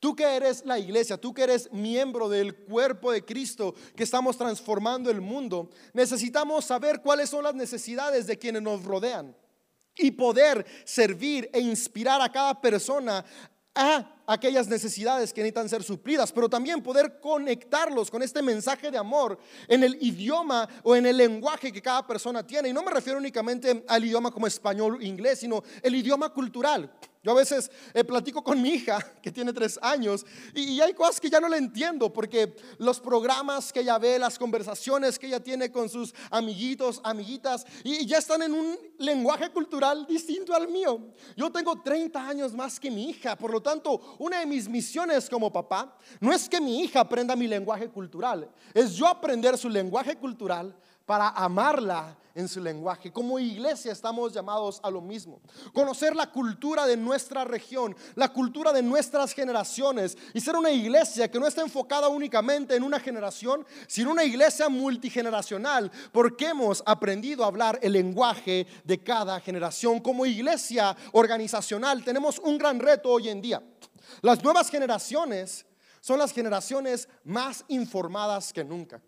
Tú 0.00 0.14
que 0.14 0.24
eres 0.24 0.64
la 0.64 0.78
iglesia, 0.78 1.16
tú 1.16 1.34
que 1.34 1.42
eres 1.42 1.72
miembro 1.72 2.28
del 2.28 2.54
cuerpo 2.54 3.10
de 3.10 3.24
Cristo, 3.24 3.74
que 3.96 4.04
estamos 4.04 4.36
transformando 4.38 5.10
el 5.10 5.20
mundo, 5.20 5.70
necesitamos 5.92 6.64
saber 6.64 7.00
cuáles 7.02 7.30
son 7.30 7.42
las 7.42 7.54
necesidades 7.54 8.26
de 8.26 8.38
quienes 8.38 8.62
nos 8.62 8.84
rodean. 8.84 9.34
y 10.00 10.12
poder 10.12 10.64
servir 10.84 11.50
e 11.52 11.58
inspirar 11.58 12.22
a 12.22 12.30
cada 12.30 12.60
persona 12.60 13.24
a 13.74 14.22
aquellas 14.26 14.66
necesidades 14.66 15.32
que 15.32 15.40
necesitan 15.40 15.68
ser 15.68 15.82
suplidas, 15.82 16.32
pero 16.32 16.48
también 16.48 16.82
poder 16.82 17.20
conectarlos 17.20 18.10
con 18.10 18.22
este 18.22 18.42
mensaje 18.42 18.90
de 18.90 18.98
amor 18.98 19.38
en 19.68 19.84
el 19.84 19.96
idioma 20.00 20.68
o 20.82 20.96
en 20.96 21.06
el 21.06 21.16
lenguaje 21.16 21.72
que 21.72 21.80
cada 21.80 22.06
persona 22.06 22.44
tiene. 22.46 22.68
Y 22.68 22.72
no 22.72 22.82
me 22.82 22.90
refiero 22.90 23.18
únicamente 23.18 23.84
al 23.86 24.04
idioma 24.04 24.30
como 24.30 24.46
español 24.46 24.96
o 24.96 25.00
inglés, 25.00 25.40
sino 25.40 25.62
el 25.82 25.94
idioma 25.94 26.30
cultural. 26.30 26.92
Yo 27.22 27.32
a 27.32 27.34
veces 27.34 27.70
eh, 27.94 28.04
platico 28.04 28.42
con 28.44 28.60
mi 28.62 28.70
hija, 28.70 28.98
que 29.22 29.32
tiene 29.32 29.52
tres 29.52 29.78
años, 29.82 30.24
y, 30.54 30.80
hay 30.80 30.94
cosas 30.94 31.20
que 31.20 31.28
ya 31.28 31.40
no 31.40 31.48
le 31.48 31.56
entiendo, 31.56 32.12
porque 32.12 32.54
los 32.78 33.00
programas 33.00 33.72
que 33.72 33.80
ella 33.80 33.98
ve, 33.98 34.18
las 34.18 34.38
conversaciones 34.38 35.18
que 35.18 35.26
ella 35.26 35.40
tiene 35.40 35.72
con 35.72 35.88
sus 35.88 36.14
amiguitos, 36.30 37.00
amiguitas, 37.02 37.66
y, 37.82 38.06
ya 38.06 38.18
están 38.18 38.42
en 38.42 38.52
un 38.54 38.78
lenguaje 38.98 39.50
cultural 39.50 40.06
distinto 40.06 40.54
al 40.54 40.68
mío. 40.68 41.12
Yo 41.36 41.50
tengo 41.50 41.80
30 41.82 42.28
años 42.28 42.54
más 42.54 42.78
que 42.78 42.90
mi 42.90 43.10
hija, 43.10 43.36
por 43.36 43.52
lo 43.52 43.60
tanto, 43.60 44.16
una 44.18 44.40
de 44.40 44.46
mis 44.46 44.68
misiones 44.68 45.28
como 45.28 45.52
papá 45.52 45.96
no 46.20 46.32
es 46.32 46.48
que 46.48 46.60
mi 46.60 46.82
hija 46.82 47.00
aprenda 47.00 47.34
mi 47.34 47.48
lenguaje 47.48 47.88
cultural, 47.88 48.48
es 48.72 48.94
yo 48.94 49.06
aprender 49.06 49.58
su 49.58 49.68
lenguaje 49.68 50.16
cultural 50.16 50.74
para 51.08 51.30
amarla 51.30 52.14
en 52.34 52.46
su 52.46 52.60
lenguaje. 52.60 53.10
Como 53.10 53.38
iglesia 53.38 53.92
estamos 53.92 54.34
llamados 54.34 54.78
a 54.82 54.90
lo 54.90 55.00
mismo. 55.00 55.40
Conocer 55.72 56.14
la 56.14 56.30
cultura 56.30 56.84
de 56.86 56.98
nuestra 56.98 57.46
región, 57.46 57.96
la 58.14 58.28
cultura 58.28 58.74
de 58.74 58.82
nuestras 58.82 59.32
generaciones 59.32 60.18
y 60.34 60.40
ser 60.42 60.54
una 60.54 60.70
iglesia 60.70 61.30
que 61.30 61.40
no 61.40 61.46
está 61.46 61.62
enfocada 61.62 62.08
únicamente 62.08 62.76
en 62.76 62.82
una 62.82 63.00
generación, 63.00 63.66
sino 63.86 64.10
una 64.10 64.22
iglesia 64.22 64.68
multigeneracional, 64.68 65.90
porque 66.12 66.48
hemos 66.48 66.82
aprendido 66.84 67.42
a 67.42 67.46
hablar 67.46 67.78
el 67.80 67.94
lenguaje 67.94 68.66
de 68.84 69.02
cada 69.02 69.40
generación. 69.40 70.00
Como 70.00 70.26
iglesia 70.26 70.94
organizacional 71.12 72.04
tenemos 72.04 72.38
un 72.38 72.58
gran 72.58 72.78
reto 72.78 73.08
hoy 73.08 73.30
en 73.30 73.40
día. 73.40 73.62
Las 74.20 74.44
nuevas 74.44 74.68
generaciones 74.68 75.64
son 76.02 76.18
las 76.18 76.34
generaciones 76.34 77.08
más 77.24 77.64
informadas 77.68 78.52
que 78.52 78.62
nunca. 78.62 79.00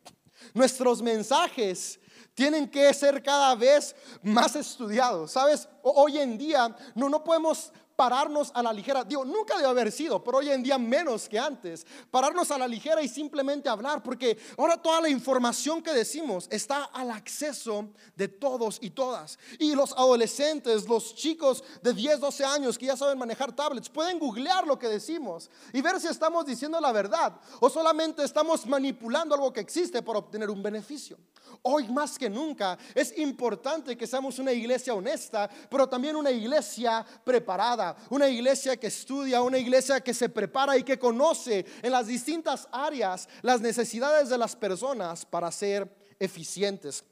Nuestros 0.54 1.02
mensajes 1.02 2.00
tienen 2.34 2.68
que 2.68 2.92
ser 2.94 3.22
cada 3.22 3.54
vez 3.54 3.94
más 4.22 4.56
estudiados. 4.56 5.32
¿Sabes? 5.32 5.68
Hoy 5.82 6.18
en 6.18 6.38
día 6.38 6.74
no, 6.94 7.08
no 7.08 7.22
podemos 7.22 7.72
pararnos 8.00 8.50
a 8.54 8.62
la 8.62 8.72
ligera. 8.72 9.04
Digo, 9.04 9.26
nunca 9.26 9.58
debe 9.58 9.68
haber 9.68 9.92
sido, 9.92 10.24
pero 10.24 10.38
hoy 10.38 10.48
en 10.48 10.62
día 10.62 10.78
menos 10.78 11.28
que 11.28 11.38
antes. 11.38 11.86
Pararnos 12.10 12.50
a 12.50 12.56
la 12.56 12.66
ligera 12.66 13.02
y 13.02 13.08
simplemente 13.08 13.68
hablar, 13.68 14.02
porque 14.02 14.38
ahora 14.56 14.80
toda 14.80 15.02
la 15.02 15.10
información 15.10 15.82
que 15.82 15.92
decimos 15.92 16.48
está 16.50 16.84
al 16.84 17.10
acceso 17.10 17.90
de 18.16 18.28
todos 18.28 18.78
y 18.80 18.88
todas. 18.88 19.38
Y 19.58 19.74
los 19.74 19.92
adolescentes, 19.92 20.88
los 20.88 21.14
chicos 21.14 21.62
de 21.82 21.92
10, 21.92 22.20
12 22.20 22.42
años 22.42 22.78
que 22.78 22.86
ya 22.86 22.96
saben 22.96 23.18
manejar 23.18 23.54
tablets, 23.54 23.90
pueden 23.90 24.18
googlear 24.18 24.66
lo 24.66 24.78
que 24.78 24.88
decimos 24.88 25.50
y 25.70 25.82
ver 25.82 26.00
si 26.00 26.06
estamos 26.06 26.46
diciendo 26.46 26.80
la 26.80 26.92
verdad 26.92 27.38
o 27.60 27.68
solamente 27.68 28.24
estamos 28.24 28.64
manipulando 28.64 29.34
algo 29.34 29.52
que 29.52 29.60
existe 29.60 30.00
para 30.00 30.20
obtener 30.20 30.48
un 30.48 30.62
beneficio. 30.62 31.18
Hoy 31.62 31.88
más 31.88 32.18
que 32.18 32.30
nunca 32.30 32.78
es 32.94 33.16
importante 33.18 33.96
que 33.96 34.06
seamos 34.06 34.38
una 34.38 34.52
iglesia 34.52 34.94
honesta, 34.94 35.50
pero 35.68 35.86
también 35.86 36.16
una 36.16 36.30
iglesia 36.30 37.04
preparada 37.24 37.89
una 38.10 38.28
iglesia 38.28 38.76
que 38.76 38.88
estudia, 38.88 39.42
una 39.42 39.58
iglesia 39.58 40.00
que 40.00 40.14
se 40.14 40.28
prepara 40.28 40.76
y 40.76 40.82
que 40.82 40.98
conoce 40.98 41.64
en 41.82 41.92
las 41.92 42.06
distintas 42.06 42.68
áreas 42.72 43.28
las 43.42 43.60
necesidades 43.60 44.28
de 44.28 44.38
las 44.38 44.56
personas 44.56 45.24
para 45.24 45.50
ser 45.52 45.88
eficientes. 46.18 47.04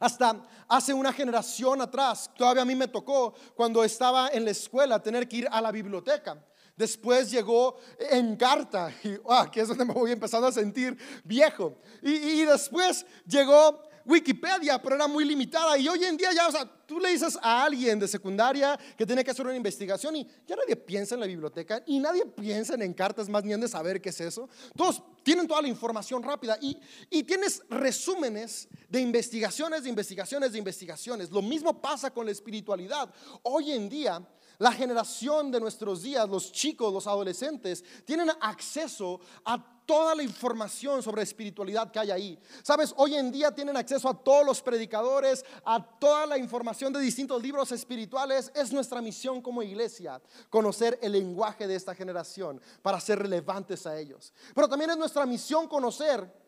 Hasta 0.00 0.42
hace 0.68 0.92
una 0.92 1.12
generación 1.12 1.80
atrás, 1.80 2.30
todavía 2.36 2.62
a 2.62 2.66
mí 2.66 2.74
me 2.74 2.88
tocó 2.88 3.34
cuando 3.54 3.84
estaba 3.84 4.28
en 4.28 4.44
la 4.44 4.50
escuela 4.50 5.02
tener 5.02 5.28
que 5.28 5.36
ir 5.38 5.48
a 5.50 5.60
la 5.60 5.70
biblioteca. 5.70 6.42
Después 6.76 7.30
llegó 7.30 7.78
en 7.98 8.36
carta, 8.36 8.92
y 9.02 9.16
ah, 9.30 9.48
que 9.50 9.62
es 9.62 9.68
donde 9.68 9.86
me 9.86 9.94
voy 9.94 10.12
empezando 10.12 10.46
a 10.46 10.52
sentir 10.52 10.98
viejo. 11.24 11.78
Y 12.02 12.44
después 12.44 13.06
llegó 13.26 13.82
Wikipedia, 14.06 14.80
pero 14.80 14.94
era 14.94 15.08
muy 15.08 15.24
limitada. 15.24 15.76
Y 15.76 15.88
hoy 15.88 16.04
en 16.04 16.16
día 16.16 16.32
ya, 16.32 16.46
o 16.46 16.52
sea, 16.52 16.64
tú 16.64 17.00
le 17.00 17.10
dices 17.10 17.36
a 17.42 17.64
alguien 17.64 17.98
de 17.98 18.06
secundaria 18.06 18.78
que 18.96 19.04
tiene 19.04 19.24
que 19.24 19.32
hacer 19.32 19.44
una 19.44 19.56
investigación 19.56 20.14
y 20.16 20.26
ya 20.46 20.54
nadie 20.54 20.76
piensa 20.76 21.14
en 21.14 21.20
la 21.20 21.26
biblioteca 21.26 21.82
y 21.86 21.98
nadie 21.98 22.24
piensa 22.24 22.74
en 22.74 22.94
cartas 22.94 23.28
más 23.28 23.42
ni 23.44 23.52
en 23.52 23.60
de 23.60 23.68
saber 23.68 24.00
qué 24.00 24.10
es 24.10 24.20
eso. 24.20 24.48
Todos 24.76 25.02
tienen 25.24 25.48
toda 25.48 25.60
la 25.60 25.68
información 25.68 26.22
rápida 26.22 26.56
y, 26.60 26.78
y 27.10 27.24
tienes 27.24 27.62
resúmenes 27.68 28.68
de 28.88 29.00
investigaciones, 29.00 29.82
de 29.82 29.88
investigaciones, 29.88 30.52
de 30.52 30.58
investigaciones. 30.58 31.30
Lo 31.30 31.42
mismo 31.42 31.80
pasa 31.80 32.10
con 32.10 32.26
la 32.26 32.32
espiritualidad. 32.32 33.12
Hoy 33.42 33.72
en 33.72 33.88
día 33.88 34.24
la 34.58 34.72
generación 34.72 35.50
de 35.50 35.60
nuestros 35.60 36.02
días, 36.02 36.28
los 36.28 36.52
chicos, 36.52 36.92
los 36.92 37.06
adolescentes, 37.06 37.84
tienen 38.04 38.30
acceso 38.40 39.20
a 39.44 39.76
toda 39.86 40.14
la 40.16 40.22
información 40.22 41.02
sobre 41.02 41.22
espiritualidad 41.22 41.90
que 41.90 42.00
hay 42.00 42.10
ahí. 42.10 42.38
Sabes, 42.62 42.92
hoy 42.96 43.14
en 43.14 43.30
día 43.30 43.54
tienen 43.54 43.76
acceso 43.76 44.08
a 44.08 44.14
todos 44.14 44.44
los 44.44 44.60
predicadores, 44.60 45.44
a 45.64 45.82
toda 45.98 46.26
la 46.26 46.36
información 46.36 46.92
de 46.92 47.00
distintos 47.00 47.40
libros 47.40 47.70
espirituales. 47.72 48.50
Es 48.54 48.72
nuestra 48.72 49.00
misión 49.00 49.40
como 49.40 49.62
iglesia 49.62 50.20
conocer 50.50 50.98
el 51.00 51.12
lenguaje 51.12 51.66
de 51.66 51.76
esta 51.76 51.94
generación 51.94 52.60
para 52.82 53.00
ser 53.00 53.20
relevantes 53.20 53.86
a 53.86 53.96
ellos. 53.96 54.34
Pero 54.54 54.68
también 54.68 54.90
es 54.90 54.96
nuestra 54.96 55.24
misión 55.24 55.68
conocer 55.68 56.45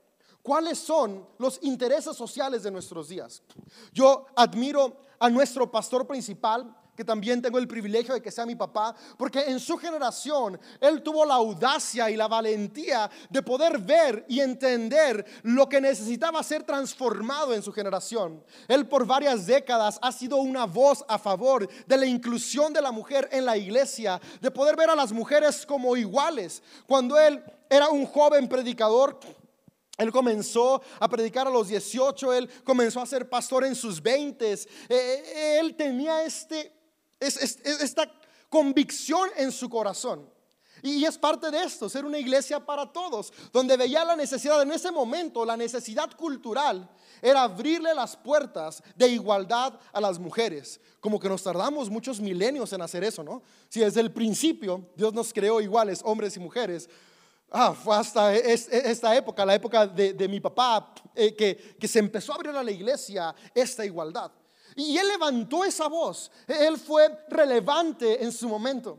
cuáles 0.48 0.78
son 0.78 1.26
los 1.36 1.58
intereses 1.60 2.16
sociales 2.16 2.62
de 2.62 2.70
nuestros 2.70 3.10
días. 3.10 3.42
Yo 3.92 4.24
admiro 4.34 4.96
a 5.18 5.28
nuestro 5.28 5.70
pastor 5.70 6.06
principal, 6.06 6.74
que 6.96 7.04
también 7.04 7.42
tengo 7.42 7.58
el 7.58 7.68
privilegio 7.68 8.14
de 8.14 8.22
que 8.22 8.30
sea 8.30 8.46
mi 8.46 8.54
papá, 8.54 8.94
porque 9.18 9.40
en 9.40 9.60
su 9.60 9.76
generación 9.76 10.58
él 10.80 11.02
tuvo 11.02 11.26
la 11.26 11.34
audacia 11.34 12.08
y 12.08 12.16
la 12.16 12.28
valentía 12.28 13.10
de 13.28 13.42
poder 13.42 13.78
ver 13.78 14.24
y 14.26 14.40
entender 14.40 15.22
lo 15.42 15.68
que 15.68 15.82
necesitaba 15.82 16.42
ser 16.42 16.62
transformado 16.62 17.52
en 17.52 17.62
su 17.62 17.70
generación. 17.70 18.42
Él 18.68 18.88
por 18.88 19.04
varias 19.04 19.46
décadas 19.46 19.98
ha 20.00 20.10
sido 20.12 20.38
una 20.38 20.64
voz 20.64 21.04
a 21.08 21.18
favor 21.18 21.68
de 21.86 21.96
la 21.98 22.06
inclusión 22.06 22.72
de 22.72 22.80
la 22.80 22.90
mujer 22.90 23.28
en 23.32 23.44
la 23.44 23.58
iglesia, 23.58 24.18
de 24.40 24.50
poder 24.50 24.76
ver 24.76 24.88
a 24.88 24.96
las 24.96 25.12
mujeres 25.12 25.66
como 25.66 25.94
iguales. 25.94 26.62
Cuando 26.86 27.20
él 27.20 27.44
era 27.68 27.90
un 27.90 28.06
joven 28.06 28.48
predicador, 28.48 29.20
él 29.98 30.12
comenzó 30.12 30.80
a 31.00 31.08
predicar 31.08 31.46
a 31.46 31.50
los 31.50 31.68
18, 31.68 32.32
él 32.32 32.48
comenzó 32.64 33.00
a 33.00 33.06
ser 33.06 33.28
pastor 33.28 33.64
en 33.64 33.74
sus 33.74 34.00
20. 34.00 34.52
Eh, 34.88 35.58
él 35.60 35.74
tenía 35.76 36.22
este 36.22 36.78
es, 37.20 37.58
esta 37.64 38.10
convicción 38.48 39.28
en 39.36 39.52
su 39.52 39.68
corazón. 39.68 40.28
Y 40.80 41.04
es 41.04 41.18
parte 41.18 41.50
de 41.50 41.64
esto, 41.64 41.88
ser 41.88 42.04
una 42.04 42.18
iglesia 42.18 42.64
para 42.64 42.86
todos, 42.92 43.32
donde 43.52 43.76
veía 43.76 44.04
la 44.04 44.14
necesidad 44.14 44.62
en 44.62 44.70
ese 44.70 44.92
momento, 44.92 45.44
la 45.44 45.56
necesidad 45.56 46.16
cultural 46.16 46.88
era 47.20 47.42
abrirle 47.42 47.92
las 47.94 48.16
puertas 48.16 48.80
de 48.94 49.08
igualdad 49.08 49.74
a 49.92 50.00
las 50.00 50.20
mujeres. 50.20 50.80
Como 51.00 51.18
que 51.18 51.28
nos 51.28 51.42
tardamos 51.42 51.90
muchos 51.90 52.20
milenios 52.20 52.72
en 52.72 52.82
hacer 52.82 53.02
eso, 53.02 53.24
¿no? 53.24 53.42
Si 53.68 53.80
desde 53.80 54.00
el 54.00 54.12
principio 54.12 54.88
Dios 54.94 55.12
nos 55.12 55.32
creó 55.32 55.60
iguales, 55.60 56.00
hombres 56.04 56.36
y 56.36 56.40
mujeres, 56.40 56.88
ah, 57.50 57.74
fue 57.74 57.96
hasta 57.96 58.34
esta 58.34 59.14
época, 59.16 59.44
la 59.44 59.54
época 59.54 59.86
de, 59.86 60.28
mi 60.28 60.40
papá, 60.40 60.94
eh, 61.14 61.34
que, 61.34 61.76
que 61.78 61.88
se 61.88 61.98
empezó 61.98 62.32
a 62.32 62.36
abrir 62.36 62.54
a 62.54 62.62
la 62.62 62.70
iglesia 62.70 63.34
esta 63.54 63.84
igualdad. 63.84 64.30
Y 64.76 64.96
él 64.96 65.08
levantó 65.08 65.64
esa 65.64 65.88
voz. 65.88 66.30
Él 66.46 66.78
fue 66.78 67.24
relevante 67.28 68.22
en 68.22 68.30
su 68.30 68.48
momento. 68.48 68.98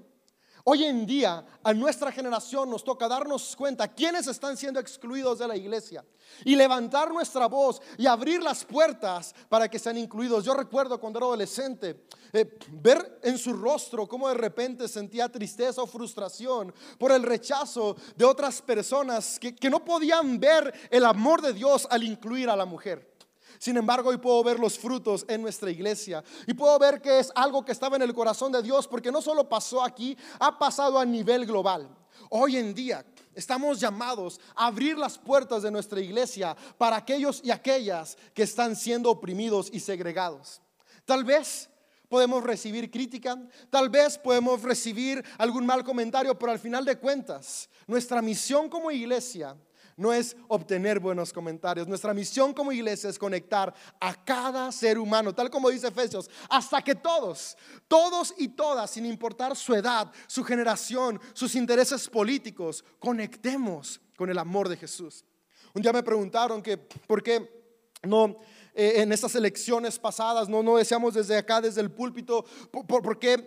Hoy 0.71 0.83
en 0.83 1.03
día 1.03 1.43
a 1.63 1.73
nuestra 1.73 2.11
generación 2.11 2.69
nos 2.69 2.83
toca 2.83 3.07
darnos 3.07 3.55
cuenta 3.55 3.87
quiénes 3.87 4.27
están 4.27 4.55
siendo 4.55 4.79
excluidos 4.79 5.39
de 5.39 5.47
la 5.47 5.57
iglesia 5.57 6.05
y 6.45 6.55
levantar 6.55 7.11
nuestra 7.11 7.47
voz 7.47 7.81
y 7.97 8.05
abrir 8.05 8.43
las 8.43 8.63
puertas 8.65 9.33
para 9.49 9.67
que 9.67 9.79
sean 9.79 9.97
incluidos. 9.97 10.45
Yo 10.45 10.53
recuerdo 10.53 10.99
cuando 10.99 11.17
era 11.17 11.25
adolescente 11.25 12.05
eh, 12.31 12.59
ver 12.69 13.19
en 13.23 13.39
su 13.39 13.53
rostro 13.53 14.07
cómo 14.07 14.27
de 14.27 14.35
repente 14.35 14.87
sentía 14.87 15.27
tristeza 15.27 15.81
o 15.81 15.87
frustración 15.87 16.71
por 16.99 17.11
el 17.13 17.23
rechazo 17.23 17.95
de 18.15 18.25
otras 18.25 18.61
personas 18.61 19.39
que 19.39 19.69
no 19.71 19.83
podían 19.83 20.39
ver 20.39 20.71
el 20.91 21.03
amor 21.03 21.41
de 21.41 21.53
Dios 21.53 21.87
al 21.89 22.03
incluir 22.03 22.47
a 22.47 22.55
la 22.55 22.65
mujer. 22.65 23.09
Sin 23.59 23.75
embargo, 23.75 24.09
hoy 24.09 24.17
puedo 24.17 24.41
ver 24.41 24.57
los 24.57 24.79
frutos 24.79 25.25
en 25.27 25.41
nuestra 25.41 25.69
iglesia 25.69 26.23
y 26.47 26.53
puedo 26.53 26.79
ver 26.79 27.01
que 27.01 27.19
es 27.19 27.29
algo 27.35 27.63
que 27.63 27.73
estaba 27.73 27.97
en 27.97 28.01
el 28.01 28.13
corazón 28.13 28.53
de 28.53 28.63
Dios 28.63 28.87
porque 28.87 29.11
no 29.11 29.21
solo 29.21 29.49
pasó 29.49 29.83
aquí, 29.83 30.17
ha 30.39 30.57
pasado 30.57 30.97
a 30.97 31.05
nivel 31.05 31.45
global. 31.45 31.89
Hoy 32.29 32.55
en 32.55 32.73
día 32.73 33.05
estamos 33.35 33.81
llamados 33.81 34.39
a 34.55 34.67
abrir 34.67 34.97
las 34.97 35.17
puertas 35.17 35.61
de 35.61 35.71
nuestra 35.71 35.99
iglesia 35.99 36.55
para 36.77 36.95
aquellos 36.95 37.41
y 37.43 37.51
aquellas 37.51 38.17
que 38.33 38.43
están 38.43 38.77
siendo 38.77 39.11
oprimidos 39.11 39.69
y 39.73 39.81
segregados. 39.81 40.61
Tal 41.03 41.25
vez 41.25 41.69
podemos 42.07 42.41
recibir 42.41 42.89
crítica, 42.89 43.37
tal 43.69 43.89
vez 43.89 44.17
podemos 44.17 44.63
recibir 44.63 45.21
algún 45.37 45.65
mal 45.65 45.83
comentario, 45.83 46.39
pero 46.39 46.53
al 46.53 46.59
final 46.59 46.85
de 46.85 46.97
cuentas, 46.97 47.69
nuestra 47.87 48.21
misión 48.21 48.69
como 48.69 48.89
iglesia 48.89 49.57
no 49.99 50.13
es 50.13 50.35
obtener 50.47 50.99
buenos 50.99 51.33
comentarios. 51.33 51.87
Nuestra 51.87 52.13
misión 52.13 52.53
como 52.53 52.71
iglesia 52.71 53.09
es 53.09 53.19
conectar 53.19 53.73
a 53.99 54.15
cada 54.23 54.71
ser 54.71 54.97
humano, 54.97 55.35
tal 55.35 55.49
como 55.49 55.69
dice 55.69 55.89
Efesios, 55.89 56.29
hasta 56.49 56.81
que 56.81 56.95
todos, 56.95 57.57
todos 57.87 58.33
y 58.37 58.47
todas, 58.47 58.91
sin 58.91 59.05
importar 59.05 59.55
su 59.57 59.75
edad, 59.75 60.09
su 60.25 60.43
generación, 60.43 61.19
sus 61.33 61.53
intereses 61.53 62.07
políticos, 62.07 62.83
conectemos 62.97 63.99
con 64.15 64.29
el 64.29 64.37
amor 64.37 64.69
de 64.69 64.77
Jesús. 64.77 65.25
Un 65.73 65.81
día 65.81 65.91
me 65.91 66.01
preguntaron 66.01 66.61
que 66.61 66.77
por 66.77 67.21
qué 67.21 67.59
no 68.03 68.37
eh, 68.73 69.01
en 69.01 69.11
estas 69.11 69.35
elecciones 69.35 69.99
pasadas 69.99 70.47
no, 70.47 70.63
no 70.63 70.77
deseamos 70.77 71.13
desde 71.13 71.37
acá, 71.37 71.59
desde 71.59 71.81
el 71.81 71.91
púlpito, 71.91 72.45
por, 72.71 73.19
qué, 73.19 73.37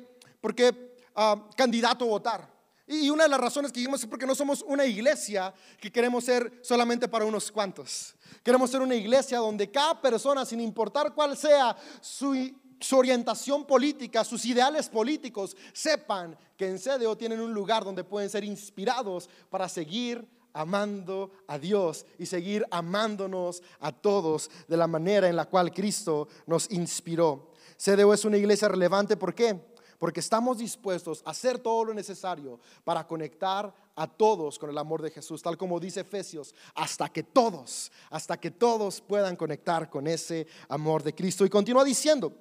por 0.41 0.55
qué 0.55 0.95
ah, 1.15 1.49
candidato 1.57 2.05
votar. 2.05 2.53
Y 2.87 3.11
una 3.11 3.25
de 3.25 3.29
las 3.29 3.40
razones 3.40 3.71
que 3.71 3.81
dijimos 3.81 4.03
es 4.03 4.09
porque 4.09 4.27
no 4.27 4.35
somos 4.35 4.62
una 4.66 4.85
iglesia 4.85 5.55
que 5.81 5.92
queremos 5.92 6.25
ser 6.25 6.61
solamente 6.62 7.09
para 7.09 7.25
unos 7.25 7.53
cuantos. 7.53 8.14
Queremos 8.42 8.71
ser 8.71 8.83
una 8.83 8.95
iglesia 8.95 9.38
donde 9.38 9.71
cada 9.71 10.01
persona, 10.01 10.45
sin 10.45 10.61
importar 10.61 11.14
cuál 11.14 11.37
sea 11.37 11.77
su, 12.01 12.51
su 12.81 12.97
orientación 12.97 13.64
política, 13.64 14.25
sus 14.25 14.45
ideales 14.45 14.88
políticos, 14.88 15.57
sepan 15.73 16.37
que 16.57 16.68
en 16.68 16.79
CDO 16.79 17.16
tienen 17.16 17.40
un 17.40 17.55
lugar 17.55 17.85
donde 17.85 18.03
pueden 18.03 18.29
ser 18.29 18.42
inspirados 18.42 19.31
para 19.49 19.68
seguir 19.68 20.27
amando 20.53 21.31
a 21.47 21.59
Dios 21.59 22.05
y 22.18 22.27
seguir 22.27 22.66
amándonos 22.71 23.62
a 23.81 23.92
todos 23.92 24.51
de 24.68 24.77
la 24.77 24.87
manera 24.87 25.29
en 25.29 25.37
la 25.37 25.47
cual 25.47 25.73
Cristo 25.73 26.29
nos 26.47 26.71
inspiró. 26.71 27.53
CDO 27.79 28.12
es 28.12 28.25
una 28.25 28.37
iglesia 28.37 28.68
relevante, 28.68 29.16
¿por 29.16 29.35
qué? 29.35 29.72
Porque 30.03 30.19
estamos 30.19 30.59
dispuestos 30.59 31.23
a 31.25 31.31
hacer 31.31 31.61
todo 31.61 31.85
lo 31.85 31.95
necesario 31.95 32.59
para 32.83 33.07
conectar 33.07 33.73
a 33.95 34.09
todos 34.09 34.59
con 34.59 34.69
el 34.69 34.77
amor 34.77 35.01
de 35.01 35.12
Jesús, 35.12 35.41
tal 35.41 35.57
como 35.57 35.79
dice 35.79 36.01
Efesios, 36.01 36.57
hasta 36.75 37.09
que 37.09 37.23
todos, 37.23 37.93
hasta 38.11 38.37
que 38.37 38.51
todos 38.51 39.01
puedan 39.01 39.37
conectar 39.37 39.88
con 39.88 40.09
ese 40.09 40.49
amor 40.69 41.05
de 41.05 41.15
Cristo. 41.15 41.45
Y 41.45 41.49
continúa 41.49 41.85
diciendo, 41.85 42.37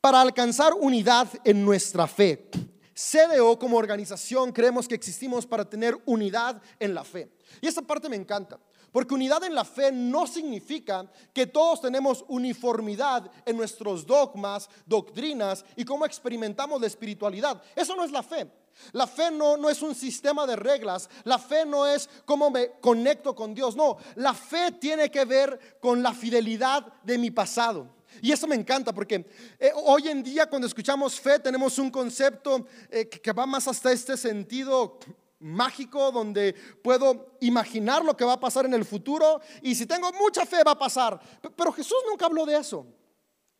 para 0.00 0.20
alcanzar 0.20 0.72
unidad 0.74 1.28
en 1.44 1.64
nuestra 1.64 2.08
fe, 2.08 2.50
CDO 2.92 3.56
como 3.56 3.76
organización 3.76 4.50
creemos 4.50 4.88
que 4.88 4.96
existimos 4.96 5.46
para 5.46 5.64
tener 5.70 5.96
unidad 6.06 6.60
en 6.80 6.92
la 6.92 7.04
fe. 7.04 7.30
Y 7.60 7.68
esta 7.68 7.82
parte 7.82 8.08
me 8.08 8.16
encanta, 8.16 8.58
porque 8.94 9.14
unidad 9.14 9.42
en 9.42 9.56
la 9.56 9.64
fe 9.64 9.90
no 9.90 10.24
significa 10.24 11.04
que 11.32 11.48
todos 11.48 11.80
tenemos 11.80 12.24
uniformidad 12.28 13.28
en 13.44 13.56
nuestros 13.56 14.06
dogmas, 14.06 14.70
doctrinas 14.86 15.64
y 15.74 15.84
cómo 15.84 16.06
experimentamos 16.06 16.80
la 16.80 16.86
espiritualidad. 16.86 17.60
Eso 17.74 17.96
no 17.96 18.04
es 18.04 18.12
la 18.12 18.22
fe. 18.22 18.48
La 18.92 19.08
fe 19.08 19.32
no, 19.32 19.56
no 19.56 19.68
es 19.68 19.82
un 19.82 19.96
sistema 19.96 20.46
de 20.46 20.54
reglas. 20.54 21.10
La 21.24 21.40
fe 21.40 21.66
no 21.66 21.88
es 21.88 22.08
cómo 22.24 22.52
me 22.52 22.78
conecto 22.80 23.34
con 23.34 23.52
Dios. 23.52 23.74
No, 23.74 23.96
la 24.14 24.32
fe 24.32 24.70
tiene 24.70 25.10
que 25.10 25.24
ver 25.24 25.78
con 25.80 26.00
la 26.00 26.14
fidelidad 26.14 26.86
de 27.02 27.18
mi 27.18 27.32
pasado. 27.32 27.88
Y 28.22 28.30
eso 28.30 28.46
me 28.46 28.54
encanta 28.54 28.94
porque 28.94 29.28
eh, 29.58 29.72
hoy 29.74 30.06
en 30.06 30.22
día 30.22 30.48
cuando 30.48 30.68
escuchamos 30.68 31.18
fe 31.18 31.40
tenemos 31.40 31.80
un 31.80 31.90
concepto 31.90 32.64
eh, 32.88 33.08
que 33.08 33.32
va 33.32 33.44
más 33.44 33.66
hasta 33.66 33.90
este 33.90 34.16
sentido 34.16 35.00
mágico 35.44 36.10
donde 36.10 36.54
puedo 36.82 37.36
imaginar 37.40 38.02
lo 38.02 38.16
que 38.16 38.24
va 38.24 38.34
a 38.34 38.40
pasar 38.40 38.64
en 38.64 38.72
el 38.72 38.84
futuro 38.84 39.40
y 39.60 39.74
si 39.74 39.84
tengo 39.84 40.10
mucha 40.12 40.46
fe 40.46 40.64
va 40.64 40.72
a 40.72 40.78
pasar. 40.78 41.20
Pero 41.54 41.70
Jesús 41.72 41.98
nunca 42.08 42.26
habló 42.26 42.46
de 42.46 42.56
eso. 42.56 42.86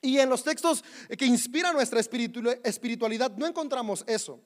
Y 0.00 0.18
en 0.18 0.28
los 0.28 0.42
textos 0.42 0.82
que 1.16 1.26
inspiran 1.26 1.74
nuestra 1.74 2.00
espiritualidad 2.00 3.32
no 3.36 3.46
encontramos 3.46 4.02
eso. 4.06 4.40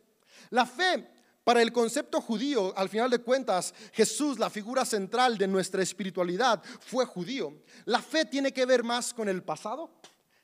La 0.51 0.67
fe 0.67 1.09
para 1.45 1.63
el 1.63 1.73
concepto 1.73 2.21
judío, 2.21 2.77
al 2.77 2.89
final 2.89 3.09
de 3.09 3.21
cuentas, 3.21 3.73
Jesús, 3.93 4.39
la 4.39 4.51
figura 4.51 4.85
central 4.85 5.39
de 5.39 5.49
nuestra 5.49 5.83
espiritualidad, 5.83 6.63
fue 6.81 7.07
judío. 7.07 7.63
La 7.87 8.03
fe 8.03 8.25
tiene 8.25 8.53
que 8.53 8.67
ver 8.67 8.85
más 8.85 9.15
con 9.15 9.29
el 9.29 9.43
pasado 9.43 9.91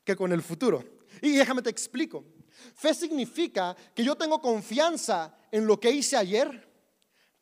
que 0.04 0.16
con 0.16 0.32
el 0.32 0.42
futuro. 0.42 0.82
Y 1.20 1.32
déjame 1.32 1.62
te 1.62 1.70
explico. 1.70 2.24
Fe 2.74 2.94
significa 2.94 3.76
que 3.94 4.04
yo 4.04 4.14
tengo 4.16 4.40
confianza 4.40 5.36
en 5.50 5.66
lo 5.66 5.78
que 5.78 5.90
hice 5.90 6.16
ayer 6.16 6.73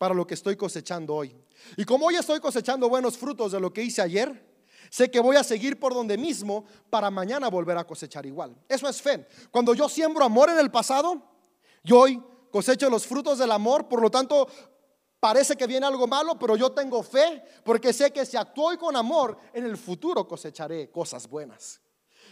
para 0.02 0.16
lo 0.16 0.26
que 0.26 0.34
estoy 0.34 0.56
cosechando 0.56 1.14
hoy. 1.14 1.32
Y 1.76 1.84
como 1.84 2.06
hoy 2.06 2.16
estoy 2.16 2.40
cosechando 2.40 2.88
buenos 2.88 3.16
frutos 3.16 3.52
de 3.52 3.60
lo 3.60 3.72
que 3.72 3.84
hice 3.84 4.02
ayer, 4.02 4.44
sé 4.90 5.08
que 5.08 5.20
voy 5.20 5.36
a 5.36 5.44
seguir 5.44 5.78
por 5.78 5.94
donde 5.94 6.18
mismo 6.18 6.64
para 6.90 7.08
mañana 7.08 7.48
volver 7.48 7.78
a 7.78 7.86
cosechar 7.86 8.26
igual. 8.26 8.52
Eso 8.68 8.88
es 8.88 9.00
fe. 9.00 9.28
Cuando 9.52 9.74
yo 9.74 9.88
siembro 9.88 10.24
amor 10.24 10.50
en 10.50 10.58
el 10.58 10.72
pasado, 10.72 11.22
yo 11.84 12.00
hoy 12.00 12.20
cosecho 12.50 12.90
los 12.90 13.06
frutos 13.06 13.38
del 13.38 13.52
amor, 13.52 13.86
por 13.86 14.02
lo 14.02 14.10
tanto, 14.10 14.48
parece 15.20 15.54
que 15.54 15.68
viene 15.68 15.86
algo 15.86 16.08
malo, 16.08 16.36
pero 16.36 16.56
yo 16.56 16.72
tengo 16.72 17.00
fe 17.04 17.40
porque 17.62 17.92
sé 17.92 18.12
que 18.12 18.26
si 18.26 18.36
actúo 18.36 18.76
con 18.80 18.96
amor, 18.96 19.38
en 19.52 19.66
el 19.66 19.76
futuro 19.76 20.26
cosecharé 20.26 20.90
cosas 20.90 21.28
buenas. 21.28 21.80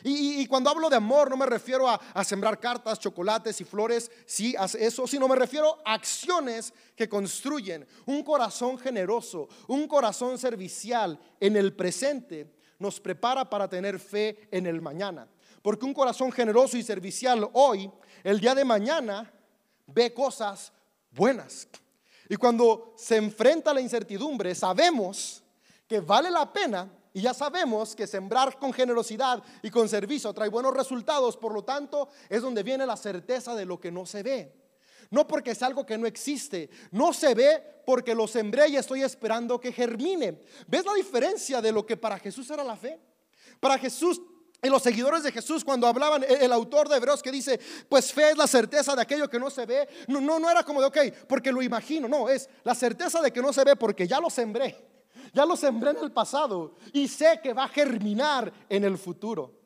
Y, 0.03 0.47
cuando 0.47 0.71
hablo 0.71 0.89
de 0.89 0.97
amor 0.97 1.31
no 1.31 1.37
me 1.37 1.47
refiero 1.47 1.89
a, 1.89 2.25
sembrar 2.25 2.59
cartas, 2.59 2.99
chocolates 2.99 3.61
y 3.61 3.65
flores, 3.65 4.11
sí, 4.27 4.55
eso, 4.79 5.07
sino 5.07 5.29
me 5.29 5.37
refiero 5.37 5.79
a 5.85 5.95
acciones 5.95 6.73
que 6.97 7.09
construyen 7.09 7.87
un 8.07 8.23
corazón 8.23 8.79
generoso, 8.79 9.49
un 9.69 9.87
corazón 9.87 10.39
servicial 10.39 11.19
en 11.39 11.57
el 11.57 11.75
presente, 11.75 12.55
nos 12.79 12.99
prepara 12.99 13.49
para 13.49 13.69
tener 13.69 13.99
fe 13.99 14.49
en 14.51 14.67
el 14.67 14.81
mañana. 14.81 15.29
Porque 15.63 15.85
un 15.85 15.93
corazón 15.93 16.33
generoso 16.33 16.77
y 16.77 16.83
servicial 16.83 17.49
hoy, 17.53 17.91
el 18.25 18.41
día 18.41 18.55
de 18.55 18.65
mañana, 18.65 19.31
ve 19.87 20.15
cosas 20.15 20.73
buenas. 21.11 21.69
Y 22.29 22.37
cuando 22.37 22.95
se 22.97 23.17
enfrenta 23.17 23.73
a 23.73 23.75
la 23.75 23.81
incertidumbre, 23.81 24.55
sabemos 24.55 25.43
que 25.87 26.01
vale 26.01 26.31
la 26.31 26.51
pena 26.51 26.89
y 27.13 27.23
ya 27.23 27.35
sabemos 27.35 27.97
que 27.97 28.07
sembrar 28.07 28.59
con 28.59 28.73
generosidad 28.73 29.43
y 29.63 29.71
con 29.71 29.89
servicio 29.89 30.33
trae 30.33 30.49
buenos 30.49 30.75
resultados, 30.75 31.37
por 31.37 31.53
lo 31.53 31.65
tanto 31.65 32.09
es 32.29 32.43
donde 32.43 32.63
viene 32.63 32.87
la 32.87 32.97
certeza 32.97 33.55
de 33.55 33.65
lo 33.65 33.81
que 33.81 33.91
no 33.91 34.07
se 34.07 34.23
ve. 34.23 34.53
No 35.11 35.27
porque 35.27 35.51
es 35.51 35.63
algo 35.63 35.85
que 35.85 35.99
no 35.99 36.07
existe, 36.07 36.71
no 36.93 37.13
se 37.13 37.35
ve 37.35 37.83
porque 37.85 38.15
lo 38.15 38.29
sembré 38.29 38.69
y 38.69 38.77
estoy 38.77 39.03
esperando 39.03 39.59
que 39.59 39.73
germine. 39.73 40.41
¿Ves 40.69 40.87
la 40.87 40.95
diferencia 40.95 41.61
de 41.61 41.73
lo 41.73 41.85
que 41.85 41.97
para 41.97 42.17
Jesús 42.19 42.49
era 42.51 42.63
la 42.63 42.77
fe? 42.77 43.01
Para 43.59 43.77
Jesús 43.77 44.21
y 44.63 44.69
los 44.69 44.83
seguidores 44.83 45.25
de 45.25 45.33
Jesús 45.33 45.65
cuando 45.65 45.89
hablaban, 45.89 46.25
el, 46.29 46.53
autor 46.53 46.89
de 46.89 46.97
Hebreos 46.97 47.23
que 47.23 47.33
dice, 47.33 47.59
pues 47.89 48.13
fe 48.13 48.31
es 48.31 48.37
la 48.37 48.47
certeza 48.47 48.95
de 48.95 49.03
aquello 49.03 49.29
que 49.29 49.41
no 49.41 49.51
se 49.51 49.67
ve, 49.67 49.89
no, 50.07 50.21
no, 50.21 50.39
no 50.39 50.49
era 50.49 50.63
como 50.63 50.81
de, 50.81 50.87
ok, 50.87 50.99
porque 51.27 51.51
lo 51.51 51.63
imagino, 51.63 52.07
no, 52.07 52.29
es 52.29 52.49
la 52.63 52.75
certeza 52.75 53.21
de 53.21 53.33
que 53.33 53.41
no 53.41 53.53
se 53.53 53.65
ve 53.65 53.75
porque 53.75 54.07
ya 54.07 54.21
lo 54.21 54.31
sembré. 54.31 54.77
Ya 55.33 55.45
lo 55.45 55.57
sembré 55.57 55.91
en 55.91 55.99
el 55.99 56.13
pasado 56.13 56.75
y 56.93 57.09
sé 57.09 57.41
que 57.43 57.53
va 57.53 57.65
a 57.65 57.69
germinar 57.69 58.53
en 58.69 58.85
el 58.85 58.99
futuro. 58.99 59.61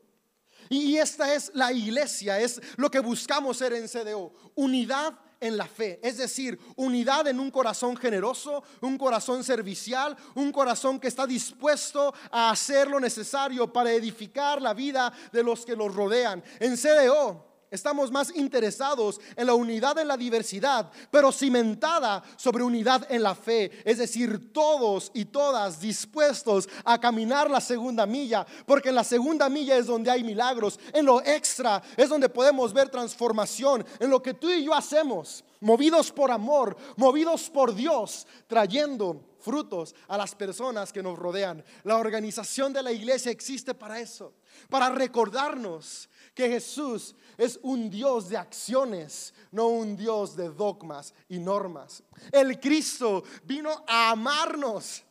Y 0.69 0.97
esta 0.97 1.33
es 1.33 1.51
la 1.53 1.71
iglesia, 1.71 2.39
es 2.39 2.61
lo 2.77 2.89
que 2.89 2.99
buscamos 2.99 3.57
ser 3.57 3.73
en 3.73 3.87
CDO, 3.87 4.33
unidad 4.55 5.13
en 5.39 5.57
la 5.57 5.67
fe, 5.67 5.99
es 6.01 6.17
decir, 6.17 6.59
unidad 6.75 7.27
en 7.27 7.39
un 7.39 7.51
corazón 7.51 7.95
generoso, 7.95 8.63
un 8.81 8.97
corazón 8.97 9.43
servicial, 9.43 10.15
un 10.33 10.51
corazón 10.51 10.99
que 10.99 11.07
está 11.07 11.27
dispuesto 11.27 12.13
a 12.31 12.49
hacer 12.49 12.87
lo 12.87 12.99
necesario 12.99 13.71
para 13.71 13.91
edificar 13.91 14.61
la 14.61 14.73
vida 14.73 15.13
de 15.31 15.43
los 15.43 15.65
que 15.65 15.75
los 15.75 15.93
rodean. 15.93 16.43
En 16.59 16.75
CDO 16.77 17.54
Estamos 17.75 18.09
más 18.09 18.33
interesados 18.33 19.19
en 19.35 19.47
la 19.47 19.53
unidad 19.53 19.99
en 19.99 20.07
la 20.07 20.15
diversidad, 20.15 20.89
pero 21.11 21.31
cimentada 21.31 22.23
sobre 22.37 22.63
unidad 22.63 23.05
en 23.11 23.21
la 23.21 23.35
fe. 23.35 23.69
Es 23.83 23.97
decir, 23.97 24.53
todos 24.53 25.11
y 25.13 25.25
todas 25.25 25.81
dispuestos 25.81 26.69
a 26.85 26.99
caminar 26.99 27.51
la 27.51 27.59
segunda 27.59 28.05
milla, 28.05 28.47
porque 28.65 28.89
en 28.89 28.95
la 28.95 29.03
segunda 29.03 29.49
milla 29.49 29.77
es 29.77 29.87
donde 29.87 30.09
hay 30.09 30.23
milagros. 30.23 30.79
En 30.93 31.05
lo 31.05 31.21
extra 31.21 31.83
es 31.97 32.07
donde 32.07 32.29
podemos 32.29 32.71
ver 32.71 32.87
transformación, 32.87 33.85
en 33.99 34.09
lo 34.09 34.23
que 34.23 34.33
tú 34.33 34.49
y 34.49 34.63
yo 34.63 34.73
hacemos, 34.73 35.43
movidos 35.59 36.13
por 36.13 36.31
amor, 36.31 36.77
movidos 36.95 37.49
por 37.49 37.75
Dios, 37.75 38.25
trayendo 38.47 39.34
frutos 39.45 39.93
a 40.07 40.17
las 40.17 40.33
personas 40.33 40.91
que 40.91 41.03
nos 41.03 41.17
rodean. 41.17 41.63
La 41.83 41.97
organización 41.97 42.73
de 42.73 42.81
la 42.81 42.91
iglesia 42.91 43.31
existe 43.31 43.75
para 43.75 43.99
eso, 43.99 44.33
para 44.69 44.89
recordarnos 44.89 46.09
que 46.33 46.49
Jesús 46.49 47.15
es 47.37 47.59
un 47.61 47.91
Dios 47.91 48.27
de 48.29 48.37
acciones, 48.37 49.33
no 49.51 49.67
un 49.67 49.95
Dios 49.95 50.35
de 50.35 50.49
dogmas 50.49 51.13
y 51.29 51.37
normas. 51.37 52.01
El 52.31 52.59
Cristo 52.59 53.23
vino 53.43 53.83
a 53.87 54.09
amarnos, 54.09 55.03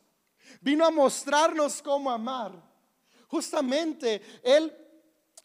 vino 0.60 0.84
a 0.84 0.90
mostrarnos 0.90 1.80
cómo 1.80 2.10
amar. 2.10 2.52
Justamente 3.28 4.20
Él 4.42 4.76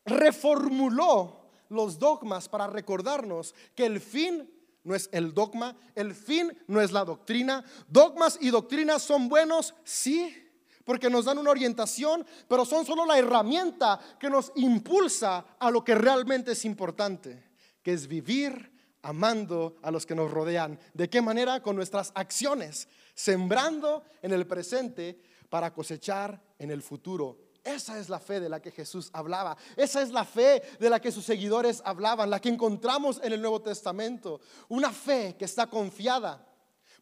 reformuló 0.04 1.52
los 1.70 2.00
dogmas 2.00 2.50
para 2.50 2.66
recordarnos 2.66 3.54
que 3.76 3.86
el 3.86 4.02
fin 4.02 4.50
no 4.84 4.96
es 4.96 5.10
el 5.12 5.34
dogma, 5.34 5.76
el 5.96 6.14
fin 6.16 6.58
no 6.68 6.82
es 6.82 6.92
la 6.92 7.06
doctrina. 7.06 7.64
Dogmas 7.88 8.38
y 8.42 8.50
doctrinas 8.50 9.02
son 9.02 9.30
buenos, 9.30 9.74
sí 9.84 10.46
porque 10.90 11.08
nos 11.08 11.26
dan 11.26 11.38
una 11.38 11.52
orientación, 11.52 12.26
pero 12.48 12.66
son 12.66 12.84
solo 12.84 13.06
la 13.06 13.20
herramienta 13.20 14.00
que 14.20 14.28
nos 14.28 14.52
impulsa 14.56 15.46
a 15.60 15.70
lo 15.70 15.84
que 15.84 15.94
realmente 15.94 16.54
es 16.54 16.66
importante, 16.66 17.44
que 17.84 17.94
es 17.94 18.08
vivir 18.08 18.72
amando 19.04 19.78
a 19.84 19.92
los 19.92 20.08
que 20.08 20.16
nos 20.16 20.32
rodean. 20.32 20.80
¿De 20.96 21.08
qué 21.08 21.22
manera? 21.22 21.62
Con 21.62 21.76
nuestras 21.76 22.12
acciones, 22.16 22.88
sembrando 23.14 24.04
en 24.24 24.34
el 24.34 24.48
presente 24.48 25.22
para 25.48 25.72
cosechar 25.72 26.42
en 26.58 26.72
el 26.72 26.82
futuro. 26.82 27.38
Esa 27.70 28.00
es 28.00 28.10
la 28.10 28.20
fe 28.20 28.40
de 28.40 28.50
la 28.50 28.60
que 28.60 28.72
Jesús 28.72 29.12
hablaba. 29.14 29.56
Esa 29.76 30.02
es 30.02 30.10
la 30.12 30.26
fe 30.26 30.64
de 30.80 30.90
la 30.90 31.00
que 31.00 31.12
sus 31.12 31.24
seguidores 31.24 31.84
hablaban, 31.86 32.30
la 32.30 32.42
que 32.42 32.50
encontramos 32.50 33.22
en 33.24 33.34
el 33.34 33.42
Nuevo 33.42 33.62
Testamento. 33.62 34.42
Una 34.70 34.92
fe 34.92 35.36
que 35.38 35.46
está 35.46 35.68
confiada 35.68 36.44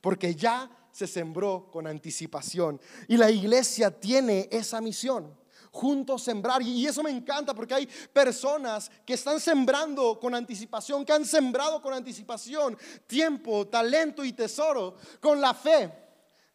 porque 0.02 0.36
ya 0.36 0.70
se 0.92 1.08
sembró 1.08 1.70
con 1.72 1.88
anticipación. 1.88 2.82
Y 3.08 3.16
la 3.16 3.32
iglesia 3.32 3.92
tiene 3.92 4.50
esa 4.52 4.82
misión 4.82 5.38
juntos 5.72 6.24
sembrar. 6.24 6.62
Y 6.62 6.86
eso 6.86 7.02
me 7.02 7.12
encanta 7.12 7.54
porque 7.54 7.74
hay 7.74 7.88
personas 8.12 8.92
que 9.06 9.14
están 9.14 9.40
sembrando 9.40 10.20
con 10.20 10.36
anticipación, 10.36 11.06
que 11.06 11.14
han 11.14 11.26
sembrado 11.26 11.82
con 11.82 11.94
anticipación 11.94 12.78
tiempo, 13.06 13.68
talento 13.68 14.26
y 14.26 14.34
tesoro 14.34 14.96
con 15.22 15.40
la 15.40 15.54
fe 15.54 16.07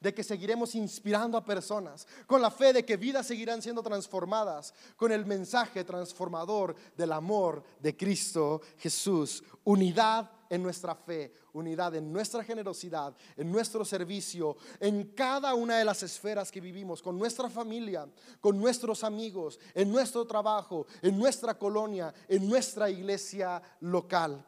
de 0.02 0.12
que 0.12 0.24
seguiremos 0.24 0.74
inspirando 0.74 1.38
a 1.38 1.44
personas, 1.44 2.06
con 2.26 2.42
la 2.42 2.50
fe 2.50 2.72
de 2.72 2.84
que 2.84 2.96
vidas 2.96 3.26
seguirán 3.26 3.62
siendo 3.62 3.82
transformadas, 3.82 4.74
con 4.96 5.12
el 5.12 5.24
mensaje 5.24 5.84
transformador 5.84 6.74
del 6.96 7.12
amor 7.12 7.62
de 7.80 7.96
Cristo 7.96 8.60
Jesús. 8.78 9.44
Unidad 9.64 10.28
en 10.50 10.62
nuestra 10.62 10.94
fe, 10.94 11.32
unidad 11.52 11.94
en 11.94 12.12
nuestra 12.12 12.42
generosidad, 12.42 13.16
en 13.36 13.50
nuestro 13.50 13.84
servicio, 13.84 14.56
en 14.80 15.14
cada 15.14 15.54
una 15.54 15.78
de 15.78 15.84
las 15.84 16.02
esferas 16.02 16.50
que 16.50 16.60
vivimos, 16.60 17.00
con 17.00 17.16
nuestra 17.16 17.48
familia, 17.48 18.06
con 18.40 18.58
nuestros 18.58 19.04
amigos, 19.04 19.58
en 19.72 19.90
nuestro 19.90 20.26
trabajo, 20.26 20.86
en 21.00 21.16
nuestra 21.16 21.56
colonia, 21.56 22.12
en 22.28 22.48
nuestra 22.48 22.90
iglesia 22.90 23.62
local. 23.80 24.44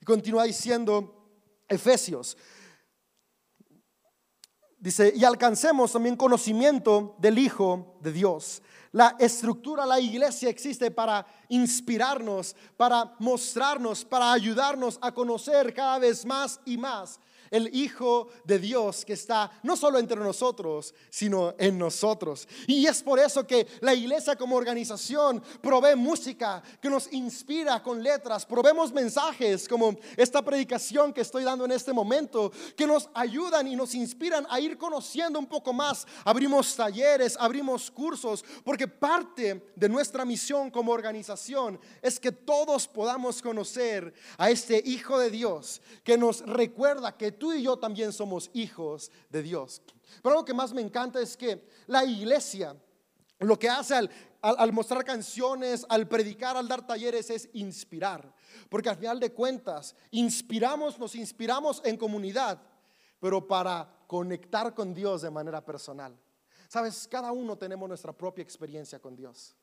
Y 0.00 0.04
continúa 0.04 0.44
diciendo 0.44 1.22
Efesios. 1.66 2.36
Dice, 4.82 5.12
y 5.14 5.24
alcancemos 5.24 5.92
también 5.92 6.16
conocimiento 6.16 7.14
del 7.20 7.38
Hijo 7.38 7.94
de 8.00 8.10
Dios. 8.10 8.60
La 8.90 9.14
estructura, 9.20 9.86
la 9.86 10.00
iglesia 10.00 10.50
existe 10.50 10.90
para 10.90 11.24
inspirarnos, 11.48 12.56
para 12.76 13.14
mostrarnos, 13.20 14.04
para 14.04 14.32
ayudarnos 14.32 14.98
a 15.00 15.12
conocer 15.12 15.72
cada 15.72 16.00
vez 16.00 16.26
más 16.26 16.58
y 16.64 16.76
más 16.76 17.20
el 17.52 17.72
Hijo 17.74 18.28
de 18.44 18.58
Dios 18.58 19.04
que 19.04 19.12
está 19.12 19.52
no 19.62 19.76
solo 19.76 19.98
entre 19.98 20.18
nosotros, 20.18 20.94
sino 21.10 21.54
en 21.58 21.78
nosotros. 21.78 22.48
Y 22.66 22.86
es 22.86 23.02
por 23.02 23.20
eso 23.20 23.46
que 23.46 23.66
la 23.80 23.94
iglesia 23.94 24.34
como 24.34 24.56
organización 24.56 25.40
provee 25.60 25.94
música 25.94 26.62
que 26.80 26.90
nos 26.90 27.12
inspira 27.12 27.82
con 27.82 28.02
letras, 28.02 28.46
proveemos 28.46 28.92
mensajes 28.92 29.68
como 29.68 29.94
esta 30.16 30.42
predicación 30.42 31.12
que 31.12 31.20
estoy 31.20 31.44
dando 31.44 31.66
en 31.66 31.72
este 31.72 31.92
momento, 31.92 32.50
que 32.74 32.86
nos 32.86 33.08
ayudan 33.14 33.68
y 33.68 33.76
nos 33.76 33.94
inspiran 33.94 34.46
a 34.48 34.58
ir 34.58 34.78
conociendo 34.78 35.38
un 35.38 35.46
poco 35.46 35.72
más. 35.72 36.06
Abrimos 36.24 36.74
talleres, 36.74 37.36
abrimos 37.38 37.90
cursos, 37.90 38.44
porque 38.64 38.88
parte 38.88 39.72
de 39.76 39.88
nuestra 39.88 40.24
misión 40.24 40.70
como 40.70 40.92
organización 40.92 41.78
es 42.00 42.18
que 42.18 42.32
todos 42.32 42.88
podamos 42.88 43.42
conocer 43.42 44.14
a 44.38 44.50
este 44.50 44.82
Hijo 44.86 45.18
de 45.18 45.30
Dios 45.30 45.82
que 46.02 46.16
nos 46.16 46.40
recuerda 46.40 47.16
que 47.16 47.30
tú 47.42 47.52
y 47.52 47.64
yo 47.64 47.76
también 47.76 48.12
somos 48.12 48.52
hijos 48.52 49.10
de 49.28 49.42
Dios. 49.42 49.82
Pero 50.22 50.36
lo 50.36 50.44
que 50.44 50.54
más 50.54 50.72
me 50.72 50.80
encanta 50.80 51.20
es 51.20 51.36
que 51.36 51.66
la 51.88 52.04
iglesia 52.04 52.76
lo 53.40 53.58
que 53.58 53.68
hace 53.68 53.96
al, 53.96 54.72
mostrar 54.72 55.04
canciones, 55.04 55.84
al 55.88 56.06
predicar, 56.06 56.56
al 56.56 56.68
dar 56.68 56.86
talleres 56.86 57.30
es 57.30 57.48
inspirar. 57.54 58.32
Porque 58.68 58.90
al 58.90 58.96
final 58.96 59.18
de 59.18 59.32
cuentas, 59.32 59.96
inspiramos, 60.12 61.00
nos 61.00 61.16
inspiramos 61.16 61.82
en 61.84 61.96
comunidad, 61.96 62.62
pero 63.18 63.44
para 63.44 63.92
conectar 64.06 64.72
con 64.72 64.94
Dios 64.94 65.22
de 65.22 65.30
manera 65.32 65.64
personal. 65.64 66.16
Sabes, 66.68 67.08
cada 67.08 67.32
uno 67.32 67.58
tenemos 67.58 67.88
nuestra 67.88 68.12
propia 68.12 68.42
experiencia 68.42 69.00
con 69.00 69.16
Dios. 69.16 69.56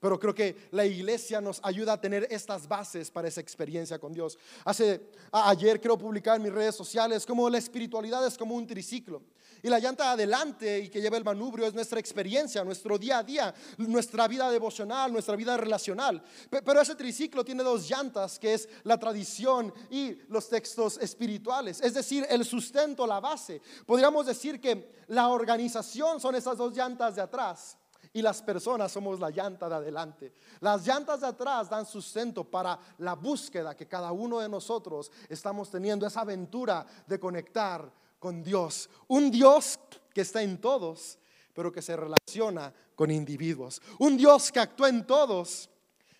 Pero 0.00 0.18
creo 0.18 0.34
que 0.34 0.68
la 0.70 0.84
iglesia 0.84 1.40
nos 1.40 1.60
ayuda 1.62 1.94
a 1.94 2.00
tener 2.00 2.26
estas 2.30 2.68
bases 2.68 3.10
para 3.10 3.28
esa 3.28 3.40
experiencia 3.40 3.98
con 3.98 4.12
Dios. 4.12 4.38
Hace 4.64 5.00
ayer 5.32 5.80
creo 5.80 5.96
publicar 5.96 6.36
en 6.36 6.42
mis 6.42 6.52
redes 6.52 6.74
sociales 6.74 7.24
como 7.24 7.48
la 7.48 7.58
espiritualidad 7.58 8.26
es 8.26 8.36
como 8.36 8.54
un 8.54 8.66
triciclo. 8.66 9.22
Y 9.62 9.70
la 9.70 9.78
llanta 9.78 10.12
adelante 10.12 10.80
y 10.80 10.88
que 10.90 11.00
lleva 11.00 11.16
el 11.16 11.24
manubrio 11.24 11.66
es 11.66 11.72
nuestra 11.72 11.98
experiencia, 11.98 12.62
nuestro 12.64 12.98
día 12.98 13.18
a 13.18 13.22
día, 13.22 13.54
nuestra 13.78 14.28
vida 14.28 14.50
devocional, 14.50 15.10
nuestra 15.10 15.36
vida 15.36 15.56
relacional. 15.56 16.22
Pero 16.50 16.82
ese 16.82 16.94
triciclo 16.94 17.42
tiene 17.42 17.62
dos 17.62 17.88
llantas, 17.88 18.38
que 18.38 18.52
es 18.52 18.68
la 18.82 18.98
tradición 18.98 19.72
y 19.90 20.18
los 20.28 20.50
textos 20.50 20.98
espirituales. 20.98 21.80
Es 21.80 21.94
decir, 21.94 22.26
el 22.28 22.44
sustento, 22.44 23.06
la 23.06 23.20
base. 23.20 23.62
Podríamos 23.86 24.26
decir 24.26 24.60
que 24.60 24.92
la 25.08 25.28
organización 25.28 26.20
son 26.20 26.34
esas 26.34 26.58
dos 26.58 26.76
llantas 26.76 27.16
de 27.16 27.22
atrás 27.22 27.78
y 28.14 28.22
las 28.22 28.40
personas 28.40 28.92
somos 28.92 29.18
la 29.18 29.28
llanta 29.28 29.68
de 29.68 29.74
adelante. 29.74 30.32
Las 30.60 30.86
llantas 30.86 31.20
de 31.20 31.26
atrás 31.26 31.68
dan 31.68 31.84
sustento 31.84 32.44
para 32.44 32.78
la 32.98 33.14
búsqueda 33.14 33.76
que 33.76 33.88
cada 33.88 34.12
uno 34.12 34.38
de 34.38 34.48
nosotros 34.48 35.10
estamos 35.28 35.68
teniendo, 35.68 36.06
esa 36.06 36.20
aventura 36.20 36.86
de 37.08 37.18
conectar 37.18 37.92
con 38.20 38.40
Dios. 38.42 38.88
Un 39.08 39.32
Dios 39.32 39.80
que 40.14 40.20
está 40.20 40.42
en 40.42 40.60
todos, 40.60 41.18
pero 41.52 41.72
que 41.72 41.82
se 41.82 41.96
relaciona 41.96 42.72
con 42.94 43.10
individuos. 43.10 43.82
Un 43.98 44.16
Dios 44.16 44.52
que 44.52 44.60
actúa 44.60 44.88
en 44.88 45.04
todos, 45.04 45.68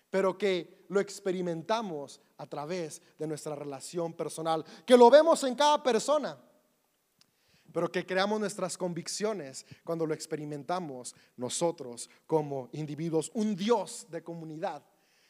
pero 0.09 0.37
que 0.37 0.85
lo 0.89 0.99
experimentamos 0.99 2.19
a 2.37 2.45
través 2.45 3.01
de 3.17 3.25
nuestra 3.25 3.55
relación 3.55 4.11
personal, 4.11 4.65
que 4.85 4.97
lo 4.97 5.09
vemos 5.09 5.41
en 5.45 5.55
cada 5.55 5.81
persona 5.81 6.37
pero 7.75 7.91
que 7.91 8.05
creamos 8.05 8.39
nuestras 8.39 8.77
convicciones 8.77 9.65
cuando 9.83 10.05
lo 10.05 10.13
experimentamos 10.13 11.13
nosotros 11.35 12.09
como 12.25 12.69
individuos, 12.71 13.29
un 13.33 13.53
Dios 13.53 14.07
de 14.09 14.23
comunidad, 14.23 14.81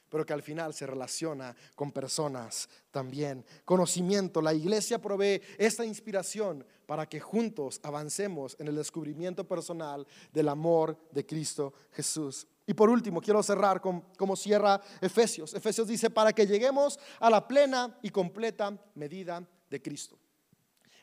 pero 0.10 0.28
que 0.28 0.34
al 0.34 0.44
final 0.44 0.72
se 0.72 0.86
relaciona 0.86 1.56
con 1.74 1.92
personas 1.92 2.70
también. 2.92 3.44
Conocimiento, 3.66 4.44
la 4.44 4.54
iglesia 4.54 5.02
provee 5.02 5.42
esta 5.58 5.84
inspiración 5.84 6.64
para 6.86 7.10
que 7.10 7.20
juntos 7.20 7.80
avancemos 7.82 8.56
en 8.60 8.68
el 8.68 8.76
descubrimiento 8.76 9.48
personal 9.48 10.06
del 10.32 10.50
amor 10.50 11.00
de 11.10 11.26
Cristo 11.26 11.74
Jesús. 11.94 12.46
Y 12.68 12.76
por 12.76 12.92
último, 12.92 13.22
quiero 13.22 13.42
cerrar 13.42 13.82
con 13.82 14.02
como 14.20 14.36
cierra 14.36 14.80
Efesios. 15.02 15.56
Efesios 15.56 15.88
dice, 15.88 16.12
para 16.12 16.32
que 16.32 16.46
lleguemos 16.46 17.00
a 17.20 17.32
la 17.32 17.48
plena 17.48 17.98
y 18.04 18.12
completa 18.12 18.72
medida 18.94 19.44
de 19.68 19.82
Cristo. 19.82 20.20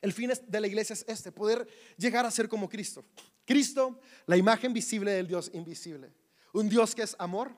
El 0.02 0.12
fin 0.12 0.32
de 0.48 0.60
la 0.60 0.66
iglesia 0.66 0.94
es 0.94 1.04
este, 1.06 1.30
poder 1.30 1.66
llegar 1.96 2.26
a 2.26 2.30
ser 2.30 2.48
como 2.48 2.68
Cristo. 2.68 3.04
Cristo, 3.46 4.00
la 4.26 4.36
imagen 4.36 4.72
visible 4.72 5.12
del 5.12 5.28
Dios 5.28 5.48
invisible. 5.54 6.12
Un 6.52 6.68
Dios 6.68 6.94
que 6.94 7.02
es 7.02 7.14
amor, 7.20 7.52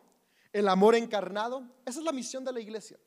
el 0.53 0.69
amor 0.69 0.95
encarnado. 0.95 1.67
Esa 1.87 2.01
es 2.01 2.05
la 2.05 2.13
misión 2.13 2.45
de 2.45 2.53
la 2.53 2.61
iglesia. 2.61 2.99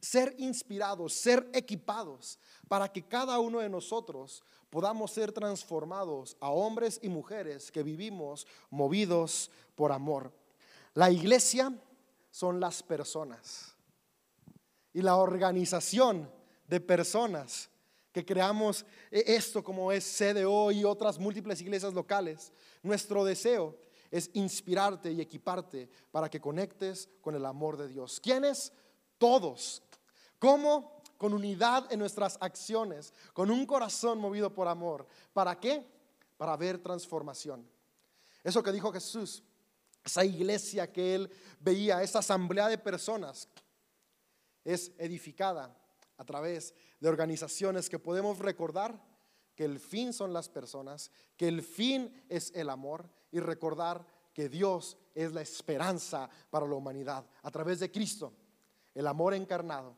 Ser 0.00 0.34
inspirados, 0.38 1.14
ser 1.14 1.48
equipados 1.54 2.38
para 2.66 2.92
que 2.92 3.06
cada 3.06 3.38
uno 3.38 3.60
de 3.60 3.68
nosotros 3.68 4.42
podamos 4.70 5.12
ser 5.12 5.30
transformados 5.30 6.36
a 6.40 6.50
hombres 6.50 6.98
y 7.00 7.08
mujeres 7.08 7.70
que 7.70 7.84
vivimos 7.84 8.44
movidos 8.70 9.52
por 9.76 9.92
amor. 9.92 10.32
La 10.94 11.12
iglesia 11.12 11.72
son 12.32 12.58
las 12.58 12.82
personas 12.82 13.76
y 14.92 15.00
la 15.00 15.14
organización 15.14 16.28
de 16.66 16.80
personas 16.80 17.70
que 18.14 18.24
creamos 18.24 18.86
eh, 19.10 19.24
esto 19.26 19.64
como 19.64 19.90
es 19.90 20.04
CDO 20.04 20.70
y 20.70 20.84
otras 20.84 21.18
múltiples 21.18 21.60
iglesias 21.60 21.92
locales. 21.92 22.52
Nuestro 22.80 23.24
deseo 23.24 23.76
es 24.08 24.30
inspirarte 24.34 25.10
y 25.10 25.20
equiparte 25.20 25.90
para 26.12 26.30
que 26.30 26.40
conectes 26.40 27.08
con 27.20 27.34
el 27.34 27.44
amor 27.44 27.76
de 27.76 27.88
Dios. 27.88 28.20
¿Quiénes? 28.20 28.72
Todos. 29.18 29.82
¿Cómo? 30.38 31.02
Con 31.18 31.34
unidad 31.34 31.92
en 31.92 31.98
nuestras 31.98 32.38
acciones, 32.40 33.12
con 33.32 33.50
un 33.50 33.66
corazón 33.66 34.20
movido 34.20 34.54
por 34.54 34.68
amor. 34.68 35.08
¿Para 35.32 35.58
qué? 35.58 35.84
Para 36.36 36.56
ver 36.56 36.78
transformación. 36.78 37.68
Eso 38.44 38.62
que 38.62 38.70
dijo 38.70 38.92
Jesús, 38.92 39.42
esa 40.04 40.24
iglesia 40.24 40.92
que 40.92 41.16
él 41.16 41.30
veía, 41.58 42.00
esa 42.00 42.20
asamblea 42.20 42.68
de 42.68 42.78
personas, 42.78 43.48
es 44.64 44.92
edificada 44.98 45.76
a 46.16 46.24
través 46.24 46.74
de 47.00 47.08
organizaciones 47.08 47.88
que 47.88 47.98
podemos 47.98 48.38
recordar 48.38 49.00
que 49.54 49.64
el 49.64 49.78
fin 49.78 50.12
son 50.12 50.32
las 50.32 50.48
personas, 50.48 51.10
que 51.36 51.48
el 51.48 51.62
fin 51.62 52.24
es 52.28 52.52
el 52.54 52.70
amor 52.70 53.08
y 53.30 53.40
recordar 53.40 54.06
que 54.32 54.48
Dios 54.48 54.96
es 55.14 55.32
la 55.32 55.42
esperanza 55.42 56.28
para 56.50 56.66
la 56.66 56.74
humanidad 56.74 57.24
a 57.42 57.50
través 57.50 57.80
de 57.80 57.90
Cristo, 57.90 58.32
el 58.94 59.06
amor 59.06 59.34
encarnado. 59.34 59.96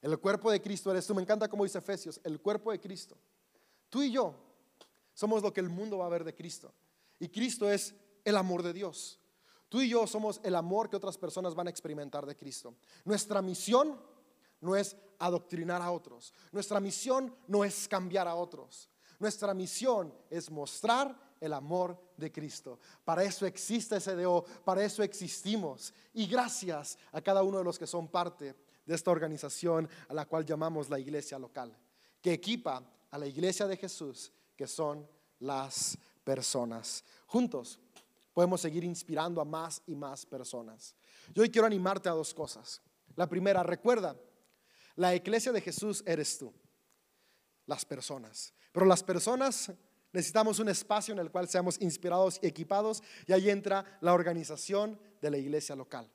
El 0.00 0.18
cuerpo 0.18 0.50
de 0.50 0.60
Cristo 0.60 0.90
eres 0.90 1.06
tú. 1.06 1.14
Me 1.14 1.22
encanta 1.22 1.48
como 1.48 1.62
dice 1.62 1.78
Efesios, 1.78 2.20
el 2.24 2.40
cuerpo 2.40 2.72
de 2.72 2.80
Cristo. 2.80 3.16
Tú 3.88 4.02
y 4.02 4.10
yo 4.10 4.34
somos 5.14 5.42
lo 5.42 5.52
que 5.52 5.60
el 5.60 5.68
mundo 5.68 5.98
va 5.98 6.06
a 6.06 6.10
ver 6.10 6.24
de 6.24 6.34
Cristo. 6.34 6.72
Y 7.20 7.28
Cristo 7.28 7.70
es 7.70 7.94
el 8.24 8.36
amor 8.36 8.62
de 8.62 8.72
Dios. 8.72 9.20
Tú 9.68 9.80
y 9.80 9.88
yo 9.88 10.06
somos 10.06 10.40
el 10.42 10.56
amor 10.56 10.90
que 10.90 10.96
otras 10.96 11.16
personas 11.16 11.54
van 11.54 11.68
a 11.68 11.70
experimentar 11.70 12.26
de 12.26 12.36
Cristo. 12.36 12.74
Nuestra 13.04 13.40
misión 13.40 13.98
no 14.62 14.74
es 14.74 14.96
adoctrinar 15.18 15.82
a 15.82 15.90
otros. 15.90 16.32
Nuestra 16.50 16.80
misión 16.80 17.34
no 17.46 17.64
es 17.64 17.86
cambiar 17.86 18.26
a 18.26 18.34
otros. 18.34 18.88
Nuestra 19.18 19.52
misión 19.52 20.12
es 20.30 20.50
mostrar 20.50 21.14
el 21.40 21.52
amor 21.52 22.00
de 22.16 22.32
Cristo. 22.32 22.78
Para 23.04 23.22
eso 23.22 23.44
existe 23.46 24.00
SDO, 24.00 24.44
para 24.64 24.82
eso 24.82 25.02
existimos. 25.02 25.92
Y 26.14 26.26
gracias 26.26 26.96
a 27.12 27.20
cada 27.20 27.42
uno 27.42 27.58
de 27.58 27.64
los 27.64 27.78
que 27.78 27.86
son 27.86 28.08
parte 28.08 28.56
de 28.86 28.94
esta 28.94 29.10
organización 29.10 29.88
a 30.08 30.14
la 30.14 30.26
cual 30.26 30.44
llamamos 30.44 30.88
la 30.88 30.98
iglesia 30.98 31.38
local, 31.38 31.76
que 32.20 32.32
equipa 32.32 32.82
a 33.10 33.18
la 33.18 33.26
iglesia 33.26 33.66
de 33.66 33.76
Jesús, 33.76 34.32
que 34.56 34.66
son 34.66 35.06
las 35.40 35.98
personas. 36.24 37.04
Juntos 37.26 37.78
podemos 38.32 38.60
seguir 38.60 38.84
inspirando 38.84 39.40
a 39.40 39.44
más 39.44 39.82
y 39.86 39.94
más 39.94 40.24
personas. 40.24 40.94
Yo 41.34 41.42
hoy 41.42 41.50
quiero 41.50 41.66
animarte 41.66 42.08
a 42.08 42.12
dos 42.12 42.32
cosas. 42.32 42.80
La 43.14 43.28
primera, 43.28 43.62
recuerda, 43.62 44.16
la 44.96 45.14
iglesia 45.14 45.52
de 45.52 45.60
Jesús 45.60 46.02
eres 46.06 46.38
tú, 46.38 46.52
las 47.66 47.84
personas. 47.84 48.52
Pero 48.72 48.86
las 48.86 49.02
personas 49.02 49.72
necesitamos 50.12 50.58
un 50.58 50.68
espacio 50.68 51.12
en 51.12 51.20
el 51.20 51.30
cual 51.30 51.48
seamos 51.48 51.80
inspirados 51.80 52.38
y 52.42 52.46
equipados 52.46 53.02
y 53.26 53.32
ahí 53.32 53.50
entra 53.50 53.98
la 54.00 54.12
organización 54.12 54.98
de 55.20 55.30
la 55.30 55.38
iglesia 55.38 55.74
local. 55.74 56.10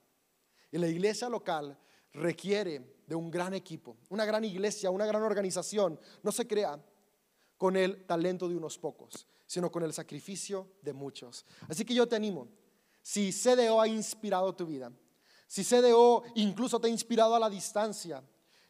Y 0.72 0.78
la 0.78 0.88
iglesia 0.88 1.30
local 1.30 1.78
requiere 2.14 2.98
de 3.06 3.16
un 3.16 3.32
gran 3.32 3.54
equipo, 3.54 3.98
una 4.10 4.26
gran 4.26 4.44
iglesia, 4.44 4.92
una 4.92 5.06
gran 5.06 5.24
organización. 5.24 6.00
No 6.24 6.32
se 6.32 6.48
crea 6.48 6.80
con 7.58 7.76
el 7.76 8.06
talento 8.06 8.48
de 8.48 8.56
unos 8.56 8.78
pocos, 8.78 9.28
sino 9.46 9.72
con 9.72 9.84
el 9.84 9.94
sacrificio 9.94 10.74
de 10.82 10.94
muchos. 10.94 11.46
Así 11.68 11.86
que 11.86 11.94
yo 11.94 12.08
te 12.08 12.16
animo, 12.16 12.48
si 13.02 13.32
CDO 13.32 13.80
ha 13.80 13.88
inspirado 13.88 14.54
tu 14.54 14.66
vida, 14.66 14.92
si 15.48 15.64
CDO 15.64 16.24
incluso 16.36 16.80
te 16.80 16.88
ha 16.88 16.92
inspirado 16.92 17.36
a 17.36 17.40
la 17.40 17.50
distancia, 17.50 18.22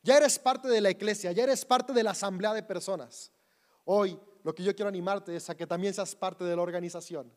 ya 0.08 0.16
eres 0.16 0.40
parte 0.40 0.70
de 0.70 0.80
la 0.80 0.90
iglesia, 0.90 1.34
ya 1.34 1.44
eres 1.44 1.66
parte 1.66 1.92
de 1.92 2.02
la 2.02 2.12
asamblea 2.12 2.54
de 2.54 2.64
personas. 2.64 3.30
Hoy 3.84 4.18
lo 4.42 4.56
que 4.56 4.64
yo 4.64 4.74
quiero 4.74 4.88
animarte 4.88 5.36
es 5.36 5.50
a 5.50 5.58
que 5.58 5.68
también 5.68 5.94
seas 5.94 6.16
parte 6.16 6.46
de 6.46 6.56
la 6.56 6.62
organización, 6.62 7.30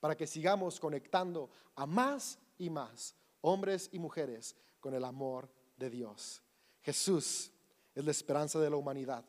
para 0.00 0.16
que 0.16 0.26
sigamos 0.26 0.80
conectando 0.80 1.50
a 1.76 1.86
más 1.86 2.40
y 2.58 2.68
más 2.68 3.14
hombres 3.42 3.88
y 3.92 4.00
mujeres 4.00 4.56
con 4.80 4.92
el 4.92 5.04
amor 5.04 5.48
de 5.76 5.88
Dios. 5.88 6.42
Jesús 6.82 7.52
es 7.94 8.04
la 8.04 8.10
esperanza 8.10 8.58
de 8.58 8.70
la 8.70 8.76
humanidad. 8.76 9.24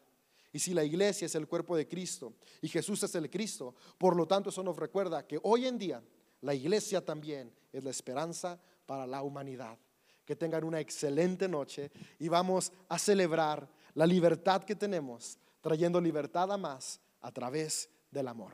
Y 0.52 0.58
si 0.58 0.74
la 0.74 0.84
iglesia 0.84 1.28
es 1.28 1.36
el 1.36 1.48
cuerpo 1.48 1.78
de 1.78 1.88
Cristo 1.88 2.34
y 2.62 2.68
Jesús 2.68 3.04
es 3.04 3.14
el 3.14 3.30
Cristo, 3.30 3.76
por 4.00 4.16
lo 4.16 4.28
tanto 4.28 4.50
eso 4.50 4.64
nos 4.64 4.76
recuerda 4.76 5.28
que 5.28 5.40
hoy 5.44 5.68
en 5.68 5.78
día 5.78 6.04
la 6.42 6.56
iglesia 6.56 7.06
también 7.06 7.54
es 7.72 7.84
la 7.84 7.92
esperanza 7.92 8.60
para 8.88 9.06
la 9.06 9.22
humanidad. 9.22 9.78
Que 10.32 10.38
tengan 10.38 10.64
una 10.64 10.80
excelente 10.80 11.46
noche 11.50 11.92
y 12.18 12.30
vamos 12.30 12.72
a 12.88 12.98
celebrar 12.98 13.68
la 13.96 14.06
libertad 14.06 14.64
que 14.64 14.78
tenemos, 14.78 15.38
trayendo 15.60 16.00
libertad 16.00 16.50
a 16.54 16.56
más 16.56 17.02
a 17.20 17.34
través 17.34 17.90
del 18.10 18.30
amor. 18.30 18.54